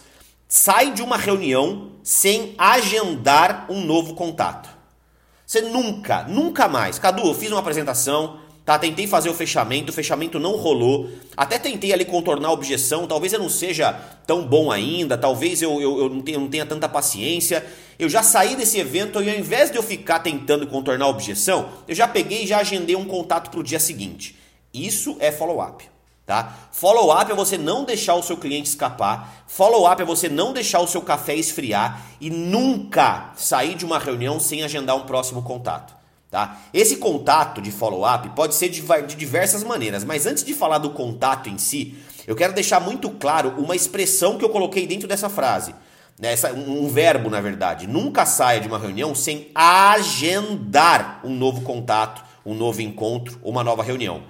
sai 0.48 0.92
de 0.92 1.02
uma 1.02 1.16
reunião 1.16 1.90
sem 2.02 2.54
agendar 2.58 3.66
um 3.68 3.80
novo 3.84 4.14
contato. 4.14 4.68
Você 5.46 5.60
nunca, 5.60 6.22
nunca 6.24 6.68
mais. 6.68 6.98
Cadu, 6.98 7.26
eu 7.26 7.34
fiz 7.34 7.50
uma 7.50 7.60
apresentação, 7.60 8.38
tá? 8.64 8.78
Tentei 8.78 9.06
fazer 9.06 9.28
o 9.28 9.34
fechamento, 9.34 9.90
o 9.90 9.94
fechamento 9.94 10.38
não 10.38 10.56
rolou. 10.56 11.10
Até 11.36 11.58
tentei 11.58 11.92
ali 11.92 12.04
contornar 12.04 12.48
a 12.48 12.52
objeção, 12.52 13.06
talvez 13.06 13.32
eu 13.32 13.38
não 13.38 13.48
seja 13.48 13.92
tão 14.26 14.46
bom 14.46 14.70
ainda, 14.70 15.18
talvez 15.18 15.60
eu, 15.60 15.80
eu, 15.80 15.98
eu 15.98 16.08
não, 16.08 16.22
tenha, 16.22 16.38
não 16.38 16.48
tenha 16.48 16.64
tanta 16.64 16.88
paciência. 16.88 17.64
Eu 17.98 18.08
já 18.08 18.22
saí 18.22 18.56
desse 18.56 18.78
evento 18.78 19.22
e 19.22 19.30
ao 19.30 19.36
invés 19.36 19.70
de 19.70 19.76
eu 19.76 19.82
ficar 19.82 20.20
tentando 20.20 20.66
contornar 20.66 21.04
a 21.04 21.08
objeção, 21.08 21.68
eu 21.86 21.94
já 21.94 22.08
peguei 22.08 22.44
e 22.44 22.46
já 22.46 22.58
agendei 22.58 22.96
um 22.96 23.04
contato 23.04 23.50
para 23.50 23.60
o 23.60 23.62
dia 23.62 23.78
seguinte. 23.78 24.43
Isso 24.74 25.16
é 25.20 25.30
follow-up. 25.30 25.88
Tá? 26.26 26.54
Follow-up 26.72 27.30
é 27.30 27.34
você 27.34 27.58
não 27.58 27.84
deixar 27.84 28.14
o 28.14 28.22
seu 28.22 28.36
cliente 28.36 28.68
escapar. 28.68 29.44
Follow-up 29.46 30.00
é 30.02 30.04
você 30.06 30.28
não 30.28 30.54
deixar 30.54 30.80
o 30.80 30.86
seu 30.86 31.02
café 31.02 31.36
esfriar 31.36 32.00
e 32.18 32.30
nunca 32.30 33.30
sair 33.36 33.74
de 33.74 33.84
uma 33.84 33.98
reunião 33.98 34.40
sem 34.40 34.62
agendar 34.62 34.96
um 34.96 35.04
próximo 35.04 35.42
contato. 35.42 35.94
Tá? 36.30 36.58
Esse 36.72 36.96
contato 36.96 37.60
de 37.60 37.70
follow-up 37.70 38.30
pode 38.30 38.54
ser 38.54 38.68
de, 38.68 38.82
de 39.06 39.14
diversas 39.14 39.62
maneiras, 39.62 40.02
mas 40.02 40.26
antes 40.26 40.42
de 40.42 40.52
falar 40.52 40.78
do 40.78 40.90
contato 40.90 41.48
em 41.48 41.58
si, 41.58 41.94
eu 42.26 42.34
quero 42.34 42.54
deixar 42.54 42.80
muito 42.80 43.08
claro 43.10 43.50
uma 43.58 43.76
expressão 43.76 44.36
que 44.38 44.44
eu 44.44 44.48
coloquei 44.48 44.86
dentro 44.86 45.06
dessa 45.06 45.28
frase. 45.28 45.74
Né? 46.18 46.32
Essa, 46.32 46.52
um 46.52 46.88
verbo, 46.88 47.28
na 47.28 47.40
verdade. 47.40 47.86
Nunca 47.86 48.24
saia 48.24 48.60
de 48.60 48.66
uma 48.66 48.78
reunião 48.78 49.14
sem 49.14 49.50
agendar 49.54 51.20
um 51.22 51.34
novo 51.36 51.60
contato, 51.60 52.24
um 52.44 52.54
novo 52.54 52.80
encontro, 52.80 53.38
uma 53.44 53.62
nova 53.62 53.82
reunião. 53.82 54.22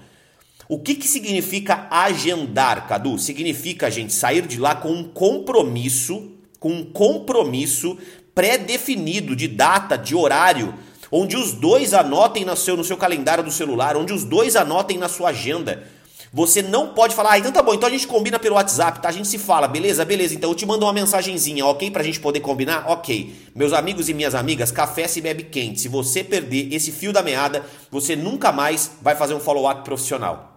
O 0.68 0.78
que, 0.78 0.94
que 0.94 1.06
significa 1.06 1.86
agendar, 1.90 2.88
Cadu? 2.88 3.18
Significa, 3.18 3.90
gente, 3.90 4.12
sair 4.12 4.46
de 4.46 4.58
lá 4.58 4.74
com 4.74 4.90
um 4.90 5.04
compromisso, 5.04 6.30
com 6.58 6.70
um 6.70 6.84
compromisso 6.84 7.98
pré-definido 8.34 9.36
de 9.36 9.46
data, 9.46 9.96
de 9.96 10.14
horário, 10.14 10.74
onde 11.12 11.36
os 11.36 11.52
dois 11.52 11.92
anotem 11.92 12.44
no 12.44 12.56
seu, 12.56 12.76
no 12.76 12.84
seu 12.84 12.96
calendário 12.96 13.44
do 13.44 13.50
celular, 13.50 13.96
onde 13.96 14.12
os 14.12 14.24
dois 14.24 14.56
anotem 14.56 14.96
na 14.96 15.08
sua 15.08 15.28
agenda. 15.28 15.86
Você 16.32 16.62
não 16.62 16.88
pode 16.94 17.14
falar, 17.14 17.34
ah, 17.34 17.38
então 17.38 17.52
tá 17.52 17.62
bom, 17.62 17.74
então 17.74 17.88
a 17.88 17.92
gente 17.92 18.08
combina 18.08 18.40
pelo 18.40 18.56
WhatsApp, 18.56 19.00
tá? 19.00 19.08
A 19.08 19.12
gente 19.12 19.28
se 19.28 19.38
fala, 19.38 19.68
beleza? 19.68 20.04
Beleza, 20.04 20.34
então 20.34 20.50
eu 20.50 20.56
te 20.56 20.66
mando 20.66 20.84
uma 20.84 20.92
mensagenzinha, 20.92 21.64
ok? 21.64 21.92
Pra 21.92 22.02
gente 22.02 22.18
poder 22.18 22.40
combinar? 22.40 22.90
Ok. 22.90 23.36
Meus 23.54 23.72
amigos 23.72 24.08
e 24.08 24.14
minhas 24.14 24.34
amigas, 24.34 24.72
café 24.72 25.06
se 25.06 25.20
bebe 25.20 25.44
quente. 25.44 25.80
Se 25.80 25.88
você 25.88 26.24
perder 26.24 26.74
esse 26.74 26.90
fio 26.90 27.12
da 27.12 27.22
meada, 27.22 27.64
você 27.88 28.16
nunca 28.16 28.50
mais 28.50 28.90
vai 29.00 29.14
fazer 29.14 29.34
um 29.34 29.40
follow-up 29.40 29.84
profissional. 29.84 30.53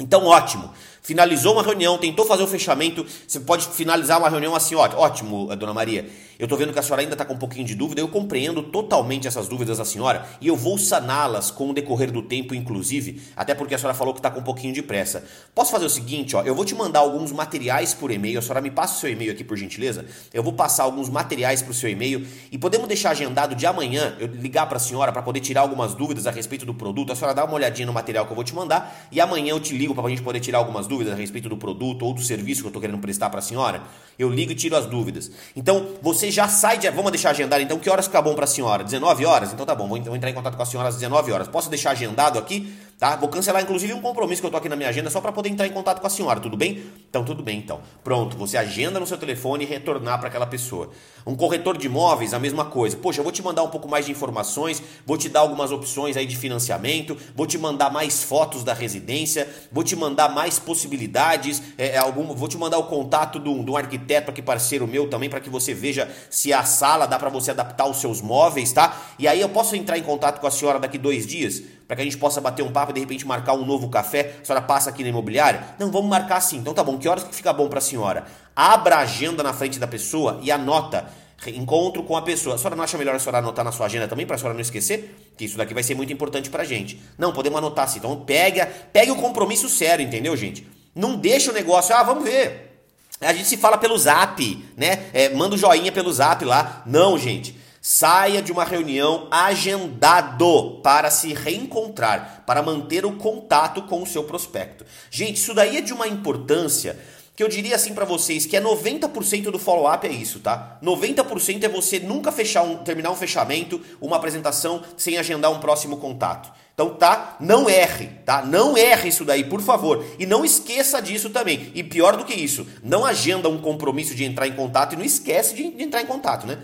Então, 0.00 0.24
ótimo. 0.24 0.70
Finalizou 1.02 1.54
uma 1.54 1.62
reunião, 1.62 1.96
tentou 1.98 2.26
fazer 2.26 2.42
o 2.42 2.46
fechamento. 2.46 3.06
Você 3.26 3.40
pode 3.40 3.66
finalizar 3.68 4.18
uma 4.18 4.28
reunião 4.28 4.54
assim, 4.54 4.74
ó, 4.74 4.88
ótimo, 4.96 5.54
dona 5.56 5.72
Maria. 5.72 6.08
Eu 6.38 6.44
estou 6.44 6.58
vendo 6.58 6.72
que 6.72 6.78
a 6.78 6.82
senhora 6.82 7.02
ainda 7.02 7.12
está 7.12 7.24
com 7.24 7.34
um 7.34 7.38
pouquinho 7.38 7.66
de 7.66 7.74
dúvida. 7.74 8.00
Eu 8.00 8.08
compreendo 8.08 8.62
totalmente 8.62 9.28
essas 9.28 9.46
dúvidas 9.46 9.76
da 9.76 9.84
senhora 9.84 10.26
e 10.40 10.48
eu 10.48 10.56
vou 10.56 10.78
saná-las 10.78 11.50
com 11.50 11.68
o 11.68 11.74
decorrer 11.74 12.10
do 12.10 12.22
tempo, 12.22 12.54
inclusive, 12.54 13.20
até 13.36 13.54
porque 13.54 13.74
a 13.74 13.78
senhora 13.78 13.94
falou 13.94 14.14
que 14.14 14.20
está 14.20 14.30
com 14.30 14.40
um 14.40 14.42
pouquinho 14.42 14.72
de 14.72 14.82
pressa. 14.82 15.22
Posso 15.54 15.70
fazer 15.70 15.84
o 15.84 15.90
seguinte, 15.90 16.34
ó, 16.34 16.42
eu 16.42 16.54
vou 16.54 16.64
te 16.64 16.74
mandar 16.74 17.00
alguns 17.00 17.30
materiais 17.30 17.92
por 17.92 18.10
e-mail. 18.10 18.38
A 18.38 18.42
senhora 18.42 18.62
me 18.62 18.70
passa 18.70 18.96
o 18.96 19.00
seu 19.00 19.10
e-mail 19.10 19.32
aqui, 19.32 19.44
por 19.44 19.56
gentileza. 19.56 20.06
Eu 20.32 20.42
vou 20.42 20.54
passar 20.54 20.84
alguns 20.84 21.10
materiais 21.10 21.60
para 21.60 21.72
o 21.72 21.74
seu 21.74 21.90
e-mail 21.90 22.26
e 22.50 22.56
podemos 22.56 22.88
deixar 22.88 23.10
agendado 23.10 23.54
de 23.54 23.66
amanhã 23.66 24.16
eu 24.18 24.26
ligar 24.26 24.66
para 24.66 24.78
a 24.78 24.80
senhora 24.80 25.12
para 25.12 25.20
poder 25.20 25.40
tirar 25.40 25.60
algumas 25.60 25.94
dúvidas 25.94 26.26
a 26.26 26.30
respeito 26.30 26.64
do 26.64 26.72
produto. 26.72 27.12
A 27.12 27.16
senhora 27.16 27.34
dá 27.34 27.44
uma 27.44 27.54
olhadinha 27.54 27.84
no 27.84 27.92
material 27.92 28.24
que 28.24 28.32
eu 28.32 28.36
vou 28.36 28.44
te 28.44 28.54
mandar 28.54 29.08
e 29.12 29.20
amanhã 29.20 29.50
eu 29.50 29.60
te 29.60 29.76
ligo 29.76 29.94
para 29.94 30.06
a 30.06 30.08
gente 30.08 30.22
poder 30.22 30.40
tirar 30.40 30.58
algumas 30.58 30.86
dúvidas 30.90 31.14
a 31.14 31.16
respeito 31.16 31.48
do 31.48 31.56
produto 31.56 32.04
ou 32.04 32.12
do 32.12 32.20
serviço 32.20 32.62
que 32.62 32.66
eu 32.66 32.70
estou 32.70 32.82
querendo 32.82 32.98
prestar 32.98 33.30
para 33.30 33.38
a 33.38 33.42
senhora, 33.42 33.82
eu 34.18 34.28
ligo 34.28 34.50
e 34.50 34.54
tiro 34.54 34.76
as 34.76 34.86
dúvidas. 34.86 35.30
Então, 35.54 35.94
você 36.02 36.30
já 36.30 36.48
sai 36.48 36.76
de. 36.76 36.90
Vamos 36.90 37.12
deixar 37.12 37.30
agendado 37.30 37.62
então. 37.62 37.78
Que 37.78 37.88
horas 37.88 38.06
fica 38.06 38.20
bom 38.20 38.34
para 38.34 38.44
a 38.44 38.48
senhora? 38.48 38.82
19 38.82 39.24
horas? 39.24 39.52
Então 39.52 39.64
tá 39.64 39.74
bom, 39.74 39.86
vou 39.86 39.96
entrar 39.96 40.28
em 40.28 40.34
contato 40.34 40.56
com 40.56 40.62
a 40.62 40.66
senhora 40.66 40.88
às 40.88 40.96
19 40.96 41.30
horas. 41.30 41.46
Posso 41.46 41.70
deixar 41.70 41.92
agendado 41.92 42.38
aqui? 42.38 42.74
Tá? 43.00 43.16
Vou 43.16 43.30
cancelar 43.30 43.62
inclusive 43.62 43.94
um 43.94 44.00
compromisso 44.02 44.42
que 44.42 44.46
eu 44.46 44.50
tô 44.50 44.58
aqui 44.58 44.68
na 44.68 44.76
minha 44.76 44.90
agenda 44.90 45.08
só 45.08 45.22
para 45.22 45.32
poder 45.32 45.48
entrar 45.48 45.66
em 45.66 45.72
contato 45.72 46.02
com 46.02 46.06
a 46.06 46.10
senhora, 46.10 46.38
tudo 46.38 46.54
bem? 46.54 46.84
Então 47.08 47.24
tudo 47.24 47.42
bem 47.42 47.56
então. 47.56 47.80
Pronto, 48.04 48.36
você 48.36 48.58
agenda 48.58 49.00
no 49.00 49.06
seu 49.06 49.16
telefone 49.16 49.64
e 49.64 49.66
retornar 49.66 50.18
para 50.18 50.28
aquela 50.28 50.46
pessoa. 50.46 50.90
Um 51.26 51.34
corretor 51.34 51.78
de 51.78 51.86
imóveis, 51.86 52.34
a 52.34 52.38
mesma 52.38 52.66
coisa. 52.66 52.98
Poxa, 52.98 53.20
eu 53.20 53.24
vou 53.24 53.32
te 53.32 53.42
mandar 53.42 53.62
um 53.62 53.68
pouco 53.68 53.88
mais 53.88 54.04
de 54.04 54.12
informações, 54.12 54.82
vou 55.06 55.16
te 55.16 55.30
dar 55.30 55.40
algumas 55.40 55.72
opções 55.72 56.14
aí 56.14 56.26
de 56.26 56.36
financiamento, 56.36 57.16
vou 57.34 57.46
te 57.46 57.56
mandar 57.56 57.90
mais 57.90 58.22
fotos 58.22 58.62
da 58.62 58.74
residência, 58.74 59.48
vou 59.72 59.82
te 59.82 59.96
mandar 59.96 60.28
mais 60.28 60.58
possibilidades, 60.58 61.62
é, 61.78 61.92
é 61.92 61.98
algum, 61.98 62.34
vou 62.34 62.48
te 62.48 62.58
mandar 62.58 62.76
o 62.76 62.84
contato 62.84 63.40
de 63.40 63.48
um, 63.48 63.76
arquiteto 63.78 64.30
aqui 64.30 64.42
parceiro 64.42 64.86
meu 64.86 65.08
também 65.08 65.30
para 65.30 65.40
que 65.40 65.48
você 65.48 65.72
veja 65.72 66.06
se 66.28 66.52
a 66.52 66.64
sala 66.64 67.06
dá 67.06 67.18
para 67.18 67.30
você 67.30 67.50
adaptar 67.50 67.86
os 67.86 67.96
seus 67.96 68.20
móveis, 68.20 68.74
tá? 68.74 68.94
E 69.18 69.26
aí 69.26 69.40
eu 69.40 69.48
posso 69.48 69.74
entrar 69.74 69.96
em 69.96 70.02
contato 70.02 70.38
com 70.38 70.46
a 70.46 70.50
senhora 70.50 70.78
daqui 70.78 70.98
dois 70.98 71.26
dias? 71.26 71.79
Para 71.90 71.96
que 71.96 72.02
a 72.02 72.04
gente 72.04 72.18
possa 72.18 72.40
bater 72.40 72.62
um 72.62 72.70
papo 72.70 72.92
e 72.92 72.94
de 72.94 73.00
repente 73.00 73.26
marcar 73.26 73.54
um 73.54 73.66
novo 73.66 73.88
café. 73.88 74.36
A 74.40 74.44
senhora 74.44 74.64
passa 74.64 74.90
aqui 74.90 75.02
na 75.02 75.08
imobiliária? 75.08 75.64
Não, 75.76 75.90
vamos 75.90 76.08
marcar 76.08 76.36
assim. 76.36 76.58
Então 76.58 76.72
tá 76.72 76.84
bom, 76.84 76.96
que 76.96 77.08
horas 77.08 77.24
que 77.24 77.34
fica 77.34 77.52
bom 77.52 77.68
para 77.68 77.78
a 77.78 77.82
senhora? 77.82 78.26
Abra 78.54 78.94
a 78.94 78.98
agenda 79.00 79.42
na 79.42 79.52
frente 79.52 79.76
da 79.76 79.88
pessoa 79.88 80.38
e 80.40 80.52
anota. 80.52 81.10
Encontro 81.48 82.04
com 82.04 82.16
a 82.16 82.22
pessoa. 82.22 82.54
A 82.54 82.58
senhora 82.58 82.76
não 82.76 82.84
acha 82.84 82.96
melhor 82.96 83.16
a 83.16 83.18
senhora 83.18 83.38
anotar 83.38 83.64
na 83.64 83.72
sua 83.72 83.86
agenda 83.86 84.06
também, 84.06 84.24
para 84.24 84.36
a 84.36 84.38
senhora 84.38 84.54
não 84.54 84.60
esquecer? 84.60 85.32
Que 85.36 85.46
isso 85.46 85.58
daqui 85.58 85.74
vai 85.74 85.82
ser 85.82 85.96
muito 85.96 86.12
importante 86.12 86.48
para 86.48 86.62
a 86.62 86.64
gente. 86.64 87.02
Não, 87.18 87.32
podemos 87.32 87.58
anotar 87.58 87.86
assim. 87.86 87.98
Então 87.98 88.20
pega, 88.20 88.66
pegue 88.92 89.10
o 89.10 89.16
compromisso 89.16 89.68
sério, 89.68 90.06
entendeu, 90.06 90.36
gente? 90.36 90.64
Não 90.94 91.16
deixa 91.16 91.50
o 91.50 91.52
negócio, 91.52 91.92
ah, 91.92 92.04
vamos 92.04 92.22
ver. 92.22 92.84
A 93.20 93.32
gente 93.32 93.48
se 93.48 93.56
fala 93.56 93.76
pelo 93.76 93.98
zap, 93.98 94.64
né? 94.76 95.06
É, 95.12 95.28
manda 95.30 95.56
o 95.56 95.58
um 95.58 95.58
joinha 95.58 95.90
pelo 95.90 96.12
zap 96.12 96.44
lá. 96.44 96.84
Não, 96.86 97.18
gente. 97.18 97.58
Saia 97.82 98.42
de 98.42 98.52
uma 98.52 98.62
reunião 98.62 99.26
agendado 99.30 100.80
para 100.82 101.10
se 101.10 101.32
reencontrar, 101.32 102.44
para 102.46 102.62
manter 102.62 103.06
o 103.06 103.16
contato 103.16 103.80
com 103.82 104.02
o 104.02 104.06
seu 104.06 104.24
prospecto. 104.24 104.84
Gente, 105.10 105.36
isso 105.36 105.54
daí 105.54 105.78
é 105.78 105.80
de 105.80 105.94
uma 105.94 106.06
importância 106.06 106.98
que 107.34 107.42
eu 107.42 107.48
diria 107.48 107.76
assim 107.76 107.94
para 107.94 108.04
vocês 108.04 108.44
que 108.44 108.54
é 108.54 108.60
90% 108.60 109.50
do 109.50 109.58
follow-up 109.58 110.06
é 110.06 110.10
isso, 110.12 110.40
tá? 110.40 110.78
90% 110.82 111.64
é 111.64 111.68
você 111.70 111.98
nunca 111.98 112.30
fechar 112.30 112.62
um, 112.62 112.76
terminar 112.84 113.10
um 113.12 113.16
fechamento, 113.16 113.80
uma 113.98 114.16
apresentação 114.16 114.82
sem 114.94 115.16
agendar 115.16 115.50
um 115.50 115.58
próximo 115.58 115.96
contato. 115.96 116.52
Então 116.74 116.96
tá, 116.96 117.36
não 117.40 117.68
erre, 117.68 118.08
tá? 118.26 118.42
Não 118.42 118.76
erre 118.76 119.08
isso 119.08 119.24
daí, 119.24 119.44
por 119.44 119.62
favor. 119.62 120.04
E 120.18 120.26
não 120.26 120.44
esqueça 120.44 121.00
disso 121.00 121.30
também. 121.30 121.72
E 121.74 121.82
pior 121.82 122.14
do 122.14 122.26
que 122.26 122.34
isso, 122.34 122.66
não 122.82 123.06
agenda 123.06 123.48
um 123.48 123.58
compromisso 123.58 124.14
de 124.14 124.24
entrar 124.24 124.46
em 124.46 124.52
contato 124.52 124.92
e 124.92 124.96
não 124.96 125.04
esquece 125.04 125.54
de, 125.54 125.70
de 125.70 125.82
entrar 125.82 126.02
em 126.02 126.06
contato, 126.06 126.46
né? 126.46 126.58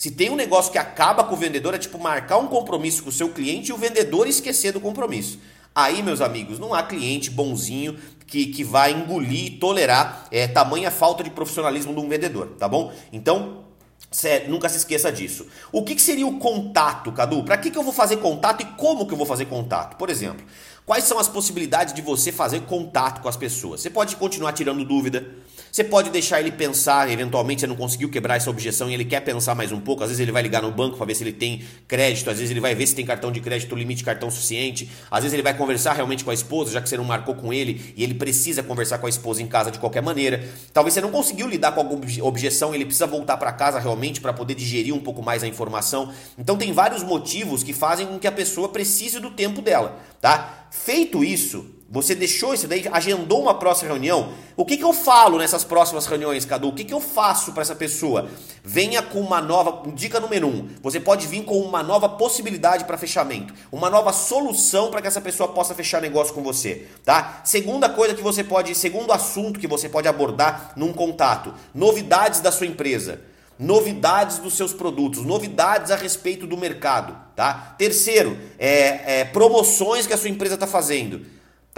Se 0.00 0.10
tem 0.10 0.30
um 0.30 0.34
negócio 0.34 0.72
que 0.72 0.78
acaba 0.78 1.22
com 1.24 1.34
o 1.34 1.36
vendedor, 1.36 1.74
é 1.74 1.78
tipo 1.78 1.98
marcar 1.98 2.38
um 2.38 2.46
compromisso 2.46 3.02
com 3.02 3.10
o 3.10 3.12
seu 3.12 3.28
cliente 3.28 3.68
e 3.68 3.74
o 3.74 3.76
vendedor 3.76 4.26
esquecer 4.26 4.72
do 4.72 4.80
compromisso. 4.80 5.38
Aí, 5.74 6.02
meus 6.02 6.22
amigos, 6.22 6.58
não 6.58 6.72
há 6.72 6.82
cliente 6.82 7.30
bonzinho 7.30 7.98
que, 8.26 8.46
que 8.46 8.64
vai 8.64 8.92
engolir 8.92 9.44
e 9.44 9.50
tolerar 9.50 10.26
é, 10.30 10.48
tamanha 10.48 10.90
falta 10.90 11.22
de 11.22 11.28
profissionalismo 11.28 11.92
de 11.92 12.00
um 12.00 12.08
vendedor, 12.08 12.46
tá 12.58 12.66
bom? 12.66 12.90
Então, 13.12 13.66
Cê, 14.10 14.46
nunca 14.48 14.70
se 14.70 14.78
esqueça 14.78 15.12
disso. 15.12 15.46
O 15.70 15.84
que, 15.84 15.94
que 15.94 16.00
seria 16.00 16.26
o 16.26 16.38
contato, 16.38 17.12
Cadu? 17.12 17.44
Para 17.44 17.58
que, 17.58 17.70
que 17.70 17.76
eu 17.76 17.82
vou 17.82 17.92
fazer 17.92 18.16
contato 18.16 18.62
e 18.62 18.64
como 18.64 19.06
que 19.06 19.12
eu 19.12 19.18
vou 19.18 19.26
fazer 19.26 19.44
contato? 19.44 19.98
Por 19.98 20.08
exemplo, 20.08 20.46
quais 20.86 21.04
são 21.04 21.18
as 21.18 21.28
possibilidades 21.28 21.92
de 21.92 22.00
você 22.00 22.32
fazer 22.32 22.62
contato 22.62 23.20
com 23.20 23.28
as 23.28 23.36
pessoas? 23.36 23.82
Você 23.82 23.90
pode 23.90 24.16
continuar 24.16 24.54
tirando 24.54 24.82
dúvida, 24.82 25.28
você 25.70 25.84
pode 25.84 26.10
deixar 26.10 26.40
ele 26.40 26.50
pensar, 26.50 27.08
eventualmente 27.10 27.60
você 27.60 27.66
não 27.66 27.76
conseguiu 27.76 28.08
quebrar 28.08 28.36
essa 28.36 28.50
objeção 28.50 28.90
e 28.90 28.94
ele 28.94 29.04
quer 29.04 29.20
pensar 29.20 29.54
mais 29.54 29.70
um 29.70 29.80
pouco. 29.80 30.02
Às 30.02 30.08
vezes 30.08 30.20
ele 30.20 30.32
vai 30.32 30.42
ligar 30.42 30.62
no 30.62 30.70
banco 30.72 30.96
para 30.96 31.06
ver 31.06 31.14
se 31.14 31.22
ele 31.22 31.32
tem 31.32 31.62
crédito, 31.86 32.28
às 32.28 32.36
vezes 32.36 32.50
ele 32.50 32.60
vai 32.60 32.74
ver 32.74 32.86
se 32.86 32.94
tem 32.94 33.06
cartão 33.06 33.30
de 33.30 33.40
crédito, 33.40 33.76
limite 33.76 33.98
de 33.98 34.04
cartão 34.04 34.30
suficiente. 34.30 34.90
Às 35.10 35.22
vezes 35.22 35.32
ele 35.32 35.42
vai 35.42 35.56
conversar 35.56 35.92
realmente 35.92 36.24
com 36.24 36.30
a 36.30 36.34
esposa, 36.34 36.72
já 36.72 36.80
que 36.80 36.88
você 36.88 36.96
não 36.96 37.04
marcou 37.04 37.34
com 37.34 37.52
ele 37.52 37.94
e 37.96 38.02
ele 38.02 38.14
precisa 38.14 38.62
conversar 38.62 38.98
com 38.98 39.06
a 39.06 39.08
esposa 39.08 39.42
em 39.42 39.46
casa 39.46 39.70
de 39.70 39.78
qualquer 39.78 40.02
maneira. 40.02 40.44
Talvez 40.72 40.94
você 40.94 41.00
não 41.00 41.10
conseguiu 41.10 41.46
lidar 41.46 41.72
com 41.72 41.80
alguma 41.80 42.04
objeção, 42.22 42.74
ele 42.74 42.84
precisa 42.84 43.06
voltar 43.06 43.36
para 43.36 43.52
casa 43.52 43.78
realmente 43.78 44.20
para 44.20 44.32
poder 44.32 44.54
digerir 44.54 44.94
um 44.94 45.00
pouco 45.00 45.22
mais 45.22 45.44
a 45.44 45.46
informação. 45.46 46.12
Então 46.36 46.56
tem 46.56 46.72
vários 46.72 47.02
motivos 47.04 47.62
que 47.62 47.72
fazem 47.72 48.06
com 48.06 48.18
que 48.18 48.26
a 48.26 48.32
pessoa 48.32 48.68
precise 48.68 49.20
do 49.20 49.30
tempo 49.30 49.62
dela, 49.62 50.00
tá? 50.20 50.66
Feito 50.70 51.22
isso, 51.24 51.79
você 51.92 52.14
deixou 52.14 52.54
isso 52.54 52.68
daí, 52.68 52.86
agendou 52.92 53.42
uma 53.42 53.54
próxima 53.54 53.90
reunião. 53.90 54.32
O 54.56 54.64
que, 54.64 54.76
que 54.76 54.84
eu 54.84 54.92
falo 54.92 55.38
nessas 55.38 55.64
próximas 55.64 56.06
reuniões, 56.06 56.44
Cadu? 56.44 56.68
O 56.68 56.72
que, 56.72 56.84
que 56.84 56.94
eu 56.94 57.00
faço 57.00 57.50
para 57.50 57.62
essa 57.62 57.74
pessoa? 57.74 58.28
Venha 58.62 59.02
com 59.02 59.18
uma 59.18 59.40
nova. 59.40 59.90
Dica 59.90 60.20
número 60.20 60.46
um: 60.46 60.68
você 60.80 61.00
pode 61.00 61.26
vir 61.26 61.42
com 61.42 61.58
uma 61.58 61.82
nova 61.82 62.08
possibilidade 62.08 62.84
para 62.84 62.96
fechamento, 62.96 63.52
uma 63.72 63.90
nova 63.90 64.12
solução 64.12 64.88
para 64.88 65.02
que 65.02 65.08
essa 65.08 65.20
pessoa 65.20 65.48
possa 65.48 65.74
fechar 65.74 66.00
negócio 66.00 66.32
com 66.32 66.44
você, 66.44 66.86
tá? 67.04 67.40
Segunda 67.42 67.88
coisa 67.88 68.14
que 68.14 68.22
você 68.22 68.44
pode, 68.44 68.72
segundo 68.76 69.12
assunto 69.12 69.58
que 69.58 69.66
você 69.66 69.88
pode 69.88 70.06
abordar 70.06 70.74
num 70.76 70.92
contato: 70.92 71.52
novidades 71.74 72.38
da 72.38 72.52
sua 72.52 72.68
empresa 72.68 73.28
novidades 73.58 74.38
dos 74.38 74.54
seus 74.54 74.72
produtos, 74.72 75.22
novidades 75.22 75.90
a 75.90 75.96
respeito 75.96 76.46
do 76.46 76.56
mercado, 76.56 77.14
tá? 77.36 77.74
Terceiro, 77.76 78.38
é, 78.58 79.20
é 79.20 79.24
promoções 79.26 80.06
que 80.06 80.14
a 80.14 80.16
sua 80.16 80.30
empresa 80.30 80.54
está 80.54 80.66
fazendo. 80.66 81.26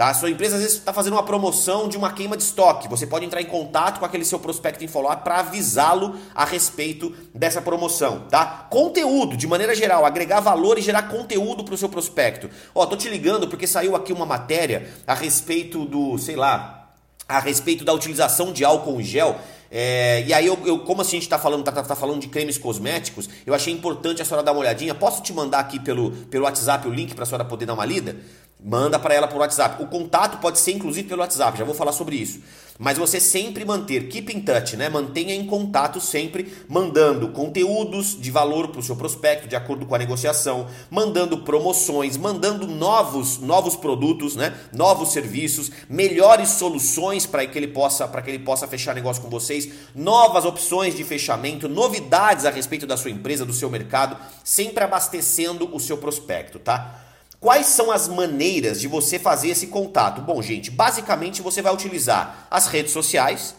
Tá? 0.03 0.09
A 0.09 0.13
sua 0.13 0.29
empresa 0.29 0.57
às 0.57 0.61
vezes 0.61 0.77
está 0.79 0.91
fazendo 0.91 1.13
uma 1.13 1.23
promoção 1.23 1.87
de 1.87 1.95
uma 1.95 2.11
queima 2.11 2.35
de 2.35 2.43
estoque. 2.43 2.89
Você 2.89 3.07
pode 3.07 3.25
entrar 3.25 3.41
em 3.41 3.45
contato 3.45 3.99
com 3.99 4.05
aquele 4.05 4.25
seu 4.25 4.37
prospecto 4.37 4.83
em 4.83 4.87
follow-up 4.87 5.23
para 5.23 5.39
avisá-lo 5.39 6.17
a 6.35 6.43
respeito 6.43 7.15
dessa 7.33 7.61
promoção. 7.61 8.27
Tá? 8.29 8.67
Conteúdo, 8.69 9.37
de 9.37 9.47
maneira 9.47 9.73
geral, 9.73 10.05
agregar 10.05 10.41
valor 10.41 10.77
e 10.77 10.81
gerar 10.81 11.03
conteúdo 11.03 11.63
para 11.63 11.75
o 11.75 11.77
seu 11.77 11.87
prospecto. 11.87 12.49
Ó, 12.75 12.85
tô 12.85 12.97
te 12.97 13.07
ligando 13.07 13.47
porque 13.47 13.65
saiu 13.65 13.95
aqui 13.95 14.11
uma 14.11 14.25
matéria 14.25 14.89
a 15.07 15.13
respeito 15.13 15.85
do, 15.85 16.17
sei 16.17 16.35
lá, 16.35 16.89
a 17.25 17.39
respeito 17.39 17.85
da 17.85 17.93
utilização 17.93 18.51
de 18.51 18.65
álcool 18.65 18.99
em 18.99 19.05
gel. 19.05 19.39
É, 19.71 20.23
e 20.27 20.33
aí, 20.33 20.45
eu, 20.45 20.59
eu, 20.65 20.79
como 20.79 21.01
assim 21.01 21.11
a 21.11 21.19
gente 21.19 21.23
está 21.23 21.39
falando, 21.39 21.63
tá, 21.63 21.71
tá, 21.71 21.81
tá, 21.81 21.95
falando 21.95 22.19
de 22.19 22.27
cremes 22.27 22.59
cosméticos, 22.59 23.27
eu 23.43 23.55
achei 23.55 23.73
importante 23.73 24.21
a 24.21 24.25
senhora 24.25 24.43
dar 24.43 24.51
uma 24.51 24.59
olhadinha. 24.59 24.93
Posso 24.93 25.23
te 25.23 25.33
mandar 25.33 25.59
aqui 25.59 25.79
pelo, 25.79 26.11
pelo 26.27 26.43
WhatsApp 26.43 26.87
o 26.87 26.91
link 26.91 27.15
para 27.15 27.23
a 27.23 27.25
senhora 27.25 27.43
poder 27.43 27.65
dar 27.65 27.73
uma 27.73 27.85
lida? 27.85 28.17
Manda 28.65 28.97
para 28.97 29.13
ela 29.13 29.27
por 29.27 29.39
WhatsApp. 29.39 29.83
O 29.83 29.87
contato 29.87 30.37
pode 30.37 30.57
ser 30.57 30.71
inclusive 30.71 31.09
pelo 31.09 31.19
WhatsApp, 31.19 31.57
já 31.57 31.65
vou 31.65 31.75
falar 31.75 31.91
sobre 31.91 32.15
isso. 32.15 32.39
Mas 32.79 32.97
você 32.97 33.19
sempre 33.19 33.63
manter, 33.65 34.07
keep 34.07 34.35
in 34.35 34.41
touch, 34.41 34.75
né? 34.77 34.89
Mantenha 34.89 35.35
em 35.35 35.45
contato 35.45 35.99
sempre, 35.99 36.51
mandando 36.67 37.27
conteúdos 37.27 38.19
de 38.19 38.31
valor 38.31 38.69
para 38.69 38.79
o 38.79 38.83
seu 38.83 38.95
prospecto, 38.95 39.47
de 39.47 39.55
acordo 39.55 39.85
com 39.85 39.93
a 39.93 39.97
negociação, 39.97 40.67
mandando 40.89 41.39
promoções, 41.39 42.17
mandando 42.17 42.65
novos, 42.65 43.37
novos 43.37 43.75
produtos, 43.75 44.35
né? 44.35 44.57
Novos 44.71 45.11
serviços, 45.11 45.69
melhores 45.87 46.49
soluções 46.49 47.27
para 47.27 47.45
que 47.45 47.59
ele 47.59 47.67
possa, 47.67 48.07
para 48.07 48.21
que 48.21 48.31
ele 48.31 48.39
possa 48.39 48.65
fechar 48.65 48.95
negócio 48.95 49.21
com 49.21 49.29
vocês, 49.29 49.69
novas 49.93 50.45
opções 50.45 50.95
de 50.95 51.03
fechamento, 51.03 51.69
novidades 51.69 52.45
a 52.45 52.49
respeito 52.49 52.87
da 52.87 52.97
sua 52.97 53.11
empresa, 53.11 53.45
do 53.45 53.53
seu 53.53 53.69
mercado, 53.69 54.17
sempre 54.43 54.83
abastecendo 54.83 55.69
o 55.75 55.79
seu 55.79 55.97
prospecto, 55.97 56.57
tá? 56.57 57.02
Quais 57.43 57.65
são 57.65 57.91
as 57.91 58.07
maneiras 58.07 58.79
de 58.79 58.87
você 58.87 59.19
fazer 59.19 59.49
esse 59.49 59.67
contato? 59.67 60.21
Bom, 60.21 60.41
gente, 60.41 60.71
basicamente 60.71 61.41
você 61.41 61.61
vai 61.61 61.73
utilizar 61.73 62.47
as 62.49 62.67
redes 62.67 62.93
sociais, 62.93 63.53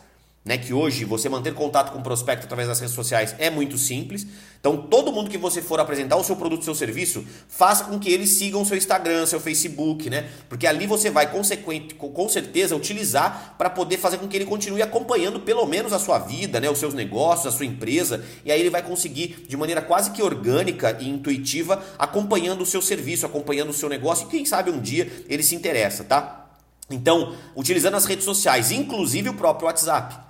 né, 0.44 0.59
que 0.59 0.74
hoje 0.74 1.07
você 1.07 1.26
manter 1.28 1.54
contato 1.54 1.90
com 1.90 2.00
o 2.00 2.02
prospecto 2.02 2.44
através 2.44 2.68
das 2.68 2.78
redes 2.78 2.94
sociais 2.94 3.35
é 3.38 3.48
muito 3.48 3.78
simples. 3.78 4.26
Então, 4.61 4.76
todo 4.76 5.11
mundo 5.11 5.30
que 5.30 5.38
você 5.38 5.62
for 5.62 5.80
apresentar 5.80 6.16
o 6.16 6.24
seu 6.24 6.37
produto, 6.37 6.61
o 6.61 6.64
seu 6.64 6.74
serviço, 6.74 7.24
faça 7.48 7.85
com 7.85 7.98
que 7.98 8.11
eles 8.11 8.30
sigam 8.30 8.62
o 8.62 8.66
seu 8.66 8.76
Instagram, 8.76 9.24
seu 9.26 9.40
Facebook, 9.40 10.09
né? 10.11 10.28
Porque 10.48 10.66
ali 10.66 10.87
você 10.87 11.11
vai 11.11 11.30
consequente, 11.30 11.94
com 11.94 12.28
certeza 12.28 12.76
utilizar 12.76 13.54
para 13.57 13.70
poder 13.70 13.96
fazer 13.96 14.18
com 14.18 14.28
que 14.28 14.37
ele 14.37 14.44
continue 14.44 14.83
acompanhando 14.83 15.40
pelo 15.40 15.66
menos 15.66 15.92
a 15.92 15.98
sua 15.98 16.18
vida, 16.18 16.61
né, 16.61 16.68
os 16.70 16.78
seus 16.78 16.94
negócios, 16.94 17.52
a 17.52 17.57
sua 17.57 17.66
empresa, 17.66 18.24
e 18.44 18.52
aí 18.52 18.61
ele 18.61 18.70
vai 18.70 18.83
conseguir 18.83 19.46
de 19.48 19.57
maneira 19.57 19.80
quase 19.80 20.11
que 20.11 20.22
orgânica 20.22 20.96
e 21.00 21.09
intuitiva 21.09 21.83
acompanhando 21.98 22.62
o 22.62 22.66
seu 22.66 22.83
serviço, 22.83 23.26
acompanhando 23.26 23.70
o 23.70 23.74
seu 23.74 23.88
negócio, 23.88 24.26
e 24.26 24.30
quem 24.30 24.44
sabe 24.44 24.70
um 24.70 24.80
dia 24.80 25.11
ele 25.28 25.42
se 25.42 25.54
interessa, 25.54 26.04
tá? 26.04 26.48
Então, 26.90 27.35
utilizando 27.57 27.96
as 27.96 28.04
redes 28.04 28.24
sociais, 28.24 28.70
inclusive 28.70 29.30
o 29.30 29.35
próprio 29.35 29.66
WhatsApp. 29.66 30.23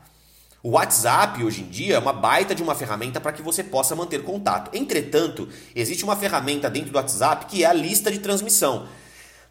O 0.65 0.71
WhatsApp 0.71 1.45
hoje 1.45 1.61
em 1.61 1.69
dia 1.69 1.97
é 1.97 1.99
uma 1.99 2.15
baita 2.15 2.55
de 2.55 2.63
uma 2.63 2.75
ferramenta 2.75 3.21
para 3.21 3.35
que 3.35 3.43
você 3.43 3.63
possa 3.63 3.95
manter 3.95 4.23
contato. 4.23 4.75
Entretanto, 4.75 5.47
existe 5.77 6.05
uma 6.05 6.17
ferramenta 6.17 6.71
dentro 6.71 6.91
do 6.91 6.97
WhatsApp 6.97 7.45
que 7.45 7.63
é 7.63 7.67
a 7.67 7.73
lista 7.75 8.11
de 8.11 8.19
transmissão. 8.19 8.89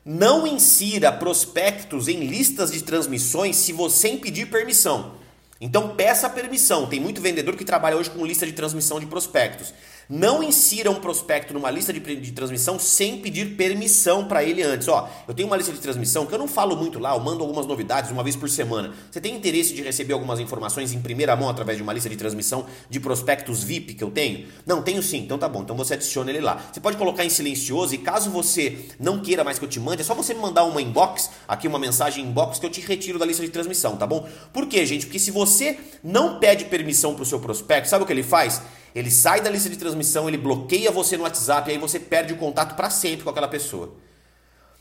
Não 0.03 0.47
insira 0.47 1.11
prospectos 1.11 2.07
em 2.07 2.25
listas 2.25 2.71
de 2.71 2.81
transmissões 2.81 3.57
se 3.57 3.71
você 3.71 4.07
impedir 4.07 4.47
permissão. 4.47 5.13
Então 5.61 5.95
peça 5.95 6.27
permissão. 6.27 6.87
Tem 6.87 6.99
muito 6.99 7.21
vendedor 7.21 7.55
que 7.55 7.63
trabalha 7.63 7.95
hoje 7.95 8.09
com 8.09 8.25
lista 8.25 8.47
de 8.47 8.53
transmissão 8.53 8.99
de 8.99 9.05
prospectos. 9.05 9.71
Não 10.09 10.43
insira 10.43 10.91
um 10.91 10.95
prospecto 10.95 11.53
numa 11.53 11.71
lista 11.71 11.93
de, 11.93 11.99
de 11.99 12.31
transmissão 12.31 12.77
sem 12.77 13.17
pedir 13.19 13.55
permissão 13.55 14.25
para 14.25 14.43
ele 14.43 14.61
antes. 14.61 14.87
Ó, 14.87 15.09
eu 15.27 15.33
tenho 15.33 15.47
uma 15.47 15.57
lista 15.57 15.71
de 15.71 15.79
transmissão 15.79 16.25
que 16.25 16.33
eu 16.33 16.39
não 16.39 16.47
falo 16.47 16.75
muito 16.75 16.99
lá, 16.99 17.15
eu 17.15 17.19
mando 17.19 17.41
algumas 17.41 17.65
novidades 17.65 18.11
uma 18.11 18.23
vez 18.23 18.35
por 18.35 18.49
semana. 18.49 18.93
Você 19.09 19.21
tem 19.21 19.35
interesse 19.35 19.73
de 19.73 19.81
receber 19.81 20.13
algumas 20.13 20.39
informações 20.39 20.93
em 20.93 21.01
primeira 21.01 21.35
mão 21.35 21.49
através 21.49 21.77
de 21.77 21.83
uma 21.83 21.93
lista 21.93 22.09
de 22.09 22.15
transmissão 22.15 22.65
de 22.89 22.99
prospectos 22.99 23.63
VIP 23.63 23.93
que 23.93 24.03
eu 24.03 24.11
tenho? 24.11 24.47
Não, 24.65 24.81
tenho 24.81 25.01
sim. 25.01 25.19
Então 25.19 25.37
tá 25.37 25.47
bom. 25.47 25.61
Então 25.61 25.75
você 25.75 25.93
adiciona 25.93 26.29
ele 26.29 26.41
lá. 26.41 26.61
Você 26.71 26.79
pode 26.79 26.97
colocar 26.97 27.23
em 27.23 27.29
silencioso 27.29 27.95
e 27.95 27.97
caso 27.97 28.29
você 28.29 28.85
não 28.99 29.19
queira 29.19 29.43
mais 29.43 29.57
que 29.57 29.65
eu 29.65 29.69
te 29.69 29.79
mande, 29.79 30.01
é 30.01 30.05
só 30.05 30.13
você 30.13 30.33
me 30.33 30.41
mandar 30.41 30.63
uma 30.65 30.81
inbox, 30.81 31.29
aqui 31.47 31.67
uma 31.67 31.79
mensagem 31.79 32.25
inbox 32.25 32.59
que 32.59 32.65
eu 32.65 32.69
te 32.69 32.81
retiro 32.81 33.17
da 33.17 33.25
lista 33.25 33.43
de 33.43 33.49
transmissão, 33.49 33.95
tá 33.95 34.05
bom? 34.05 34.27
Por 34.51 34.67
quê, 34.67 34.85
gente? 34.85 35.05
Porque 35.05 35.19
se 35.19 35.31
você 35.31 35.79
não 36.03 36.39
pede 36.39 36.65
permissão 36.65 37.13
para 37.13 37.23
o 37.23 37.25
seu 37.25 37.39
prospecto, 37.39 37.89
sabe 37.89 38.03
o 38.03 38.07
que 38.07 38.13
ele 38.13 38.23
faz? 38.23 38.61
Ele 38.95 39.09
sai 39.09 39.41
da 39.41 39.49
lista 39.49 39.69
de 39.69 39.77
transmissão, 39.77 40.27
ele 40.27 40.37
bloqueia 40.37 40.91
você 40.91 41.17
no 41.17 41.23
WhatsApp 41.23 41.69
e 41.69 41.73
aí 41.73 41.79
você 41.79 41.99
perde 41.99 42.33
o 42.33 42.37
contato 42.37 42.75
para 42.75 42.89
sempre 42.89 43.23
com 43.23 43.29
aquela 43.29 43.47
pessoa. 43.47 43.95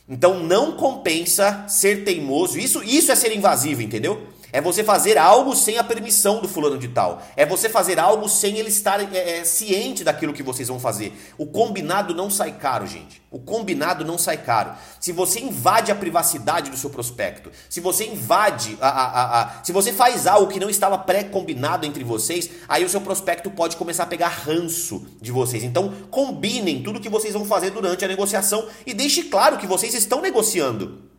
Então 0.07 0.39
não 0.43 0.73
compensa 0.73 1.65
ser 1.67 2.03
teimoso. 2.03 2.59
Isso, 2.59 2.83
isso 2.83 3.11
é 3.11 3.15
ser 3.15 3.35
invasivo, 3.35 3.81
entendeu? 3.81 4.27
É 4.53 4.61
você 4.61 4.83
fazer 4.83 5.17
algo 5.17 5.55
sem 5.55 5.79
a 5.79 5.83
permissão 5.83 6.39
do 6.39 6.47
fulano 6.47 6.77
de 6.77 6.87
tal. 6.87 7.23
É 7.35 7.43
você 7.43 7.67
fazer 7.67 7.97
algo 7.97 8.29
sem 8.29 8.59
ele 8.59 8.69
estar 8.69 9.01
é, 9.01 9.39
é, 9.39 9.43
ciente 9.43 10.03
daquilo 10.03 10.31
que 10.31 10.43
vocês 10.43 10.67
vão 10.67 10.79
fazer. 10.79 11.11
O 11.39 11.47
combinado 11.47 12.13
não 12.13 12.29
sai 12.29 12.51
caro, 12.51 12.85
gente. 12.85 13.19
O 13.31 13.39
combinado 13.39 14.05
não 14.05 14.15
sai 14.15 14.37
caro. 14.37 14.73
Se 14.99 15.11
você 15.11 15.39
invade 15.39 15.91
a 15.91 15.95
privacidade 15.95 16.69
do 16.69 16.77
seu 16.77 16.91
prospecto, 16.91 17.49
se 17.67 17.79
você 17.79 18.05
invade, 18.05 18.77
a, 18.79 18.89
a, 18.89 19.41
a, 19.41 19.63
se 19.63 19.71
você 19.71 19.91
faz 19.91 20.27
algo 20.27 20.51
que 20.51 20.59
não 20.59 20.69
estava 20.69 20.99
pré-combinado 20.99 21.87
entre 21.87 22.03
vocês, 22.03 22.47
aí 22.69 22.85
o 22.85 22.89
seu 22.89 23.01
prospecto 23.01 23.49
pode 23.49 23.75
começar 23.75 24.03
a 24.03 24.07
pegar 24.07 24.27
ranço 24.27 25.03
de 25.19 25.31
vocês. 25.31 25.63
Então, 25.63 25.91
combinem 26.11 26.83
tudo 26.83 27.01
que 27.01 27.09
vocês 27.09 27.33
vão 27.33 27.43
fazer 27.43 27.71
durante 27.71 28.05
a 28.05 28.07
negociação 28.07 28.67
e 28.85 28.93
deixe 28.93 29.23
claro 29.23 29.57
que 29.57 29.65
vocês 29.65 29.95
estão 29.95 30.21
negociando. 30.21 31.12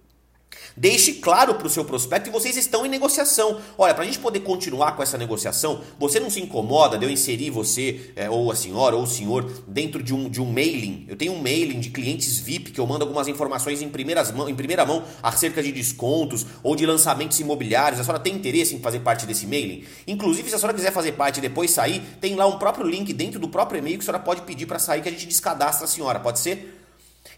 Deixe 0.76 1.14
claro 1.14 1.54
para 1.54 1.68
o 1.68 1.70
seu 1.70 1.84
prospecto 1.84 2.30
que 2.30 2.32
vocês 2.32 2.56
estão 2.56 2.84
em 2.84 2.88
negociação. 2.88 3.60
Olha, 3.78 3.94
para 3.94 4.02
a 4.02 4.06
gente 4.06 4.18
poder 4.18 4.40
continuar 4.40 4.96
com 4.96 5.02
essa 5.02 5.16
negociação, 5.16 5.80
você 5.98 6.18
não 6.18 6.28
se 6.28 6.40
incomoda 6.40 6.98
de 6.98 7.04
eu 7.04 7.10
inserir 7.10 7.50
você, 7.50 8.10
é, 8.16 8.28
ou 8.28 8.50
a 8.50 8.56
senhora, 8.56 8.96
ou 8.96 9.04
o 9.04 9.06
senhor, 9.06 9.44
dentro 9.68 10.02
de 10.02 10.12
um, 10.12 10.28
de 10.28 10.40
um 10.40 10.46
mailing. 10.46 11.06
Eu 11.08 11.16
tenho 11.16 11.32
um 11.32 11.40
mailing 11.40 11.78
de 11.78 11.90
clientes 11.90 12.40
VIP 12.40 12.72
que 12.72 12.80
eu 12.80 12.86
mando 12.86 13.04
algumas 13.04 13.28
informações 13.28 13.82
em, 13.82 13.88
primeiras 13.88 14.32
mão, 14.32 14.48
em 14.48 14.54
primeira 14.54 14.84
mão 14.84 15.04
acerca 15.22 15.62
de 15.62 15.70
descontos 15.70 16.44
ou 16.62 16.74
de 16.74 16.84
lançamentos 16.84 17.38
imobiliários. 17.38 18.00
A 18.00 18.04
senhora 18.04 18.20
tem 18.20 18.34
interesse 18.34 18.74
em 18.74 18.80
fazer 18.80 18.98
parte 18.98 19.26
desse 19.26 19.46
mailing? 19.46 19.84
Inclusive, 20.08 20.48
se 20.48 20.56
a 20.56 20.58
senhora 20.58 20.76
quiser 20.76 20.92
fazer 20.92 21.12
parte 21.12 21.38
e 21.38 21.40
depois 21.40 21.70
sair, 21.70 22.02
tem 22.20 22.34
lá 22.34 22.46
um 22.46 22.58
próprio 22.58 22.84
link 22.84 23.12
dentro 23.12 23.38
do 23.38 23.48
próprio 23.48 23.78
e-mail 23.78 23.96
que 23.96 24.02
a 24.02 24.06
senhora 24.06 24.22
pode 24.22 24.42
pedir 24.42 24.66
para 24.66 24.80
sair 24.80 25.02
que 25.02 25.08
a 25.08 25.12
gente 25.12 25.26
descadastra 25.26 25.84
a 25.84 25.88
senhora. 25.88 26.18
Pode 26.18 26.40
ser? 26.40 26.83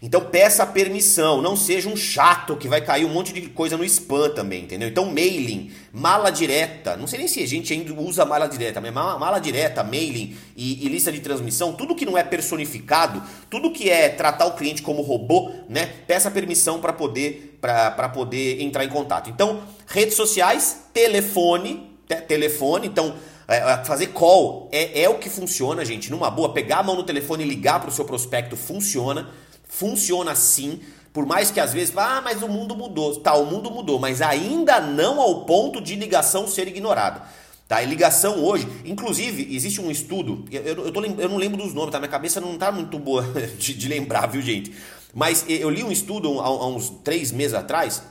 Então 0.01 0.21
peça 0.21 0.65
permissão, 0.65 1.41
não 1.41 1.55
seja 1.55 1.89
um 1.89 1.95
chato 1.95 2.55
que 2.55 2.67
vai 2.67 2.81
cair 2.81 3.03
um 3.05 3.09
monte 3.09 3.33
de 3.33 3.41
coisa 3.49 3.75
no 3.75 3.83
spam 3.83 4.29
também, 4.29 4.63
entendeu? 4.63 4.87
Então 4.87 5.05
mailing, 5.05 5.71
mala 5.91 6.29
direta, 6.29 6.95
não 6.95 7.07
sei 7.07 7.19
nem 7.19 7.27
se 7.27 7.41
a 7.41 7.47
gente 7.47 7.73
ainda 7.73 7.93
usa 7.93 8.23
mala 8.23 8.47
direta, 8.47 8.79
mas 8.79 8.93
mala, 8.93 9.17
mala 9.17 9.39
direta, 9.39 9.83
mailing 9.83 10.35
e, 10.55 10.85
e, 10.85 10.89
lista 10.89 11.11
de 11.11 11.19
transmissão, 11.19 11.73
tudo 11.73 11.95
que 11.95 12.05
não 12.05 12.17
é 12.17 12.23
personificado, 12.23 13.23
tudo 13.49 13.71
que 13.71 13.89
é 13.89 14.09
tratar 14.09 14.45
o 14.45 14.55
cliente 14.55 14.83
como 14.83 15.01
robô, 15.01 15.51
né? 15.67 15.87
Peça 16.05 16.29
permissão 16.29 16.79
para 16.79 16.93
poder 16.93 17.57
para 17.59 18.09
poder 18.09 18.61
entrar 18.61 18.85
em 18.85 18.89
contato. 18.89 19.31
Então 19.31 19.61
redes 19.87 20.15
sociais, 20.15 20.83
telefone, 20.93 21.89
te, 22.07 22.15
telefone, 22.21 22.87
então 22.87 23.15
é, 23.47 23.57
é, 23.57 23.77
fazer 23.85 24.07
call 24.07 24.69
é, 24.71 25.03
é 25.03 25.09
o 25.09 25.15
que 25.15 25.29
funciona, 25.29 25.85
gente. 25.85 26.11
Numa 26.11 26.29
boa, 26.29 26.53
pegar 26.53 26.79
a 26.79 26.83
mão 26.83 26.95
no 26.95 27.03
telefone 27.03 27.43
e 27.43 27.47
ligar 27.47 27.79
para 27.79 27.89
o 27.89 27.91
seu 27.91 28.03
prospecto 28.03 28.57
funciona. 28.57 29.29
Funciona 29.67 30.31
assim, 30.31 30.79
por 31.13 31.25
mais 31.25 31.49
que 31.49 31.59
às 31.59 31.73
vezes, 31.73 31.95
ah, 31.97 32.21
mas 32.23 32.43
o 32.43 32.47
mundo 32.47 32.75
mudou. 32.75 33.15
Tá, 33.19 33.33
o 33.35 33.45
mundo 33.45 33.71
mudou, 33.71 33.99
mas 33.99 34.21
ainda 34.21 34.79
não 34.79 35.19
ao 35.19 35.45
ponto 35.45 35.81
de 35.81 35.95
ligação 35.95 36.47
ser 36.47 36.67
ignorada. 36.67 37.23
Tá? 37.67 37.81
E 37.83 37.85
ligação 37.85 38.43
hoje, 38.43 38.67
inclusive, 38.85 39.53
existe 39.53 39.81
um 39.81 39.91
estudo, 39.91 40.45
eu, 40.49 40.61
eu, 40.61 40.91
tô, 40.91 41.03
eu 41.03 41.27
não 41.27 41.37
lembro 41.37 41.57
dos 41.57 41.73
nomes, 41.73 41.91
tá? 41.91 41.99
Minha 41.99 42.09
cabeça 42.09 42.39
não 42.39 42.57
tá 42.57 42.71
muito 42.71 42.97
boa 42.97 43.23
de, 43.57 43.73
de 43.73 43.87
lembrar, 43.89 44.27
viu, 44.27 44.41
gente? 44.41 44.73
Mas 45.13 45.43
eu 45.49 45.69
li 45.69 45.83
um 45.83 45.91
estudo 45.91 46.39
há, 46.39 46.45
há 46.45 46.67
uns 46.67 46.89
três 47.03 47.31
meses 47.31 47.53
atrás 47.53 48.03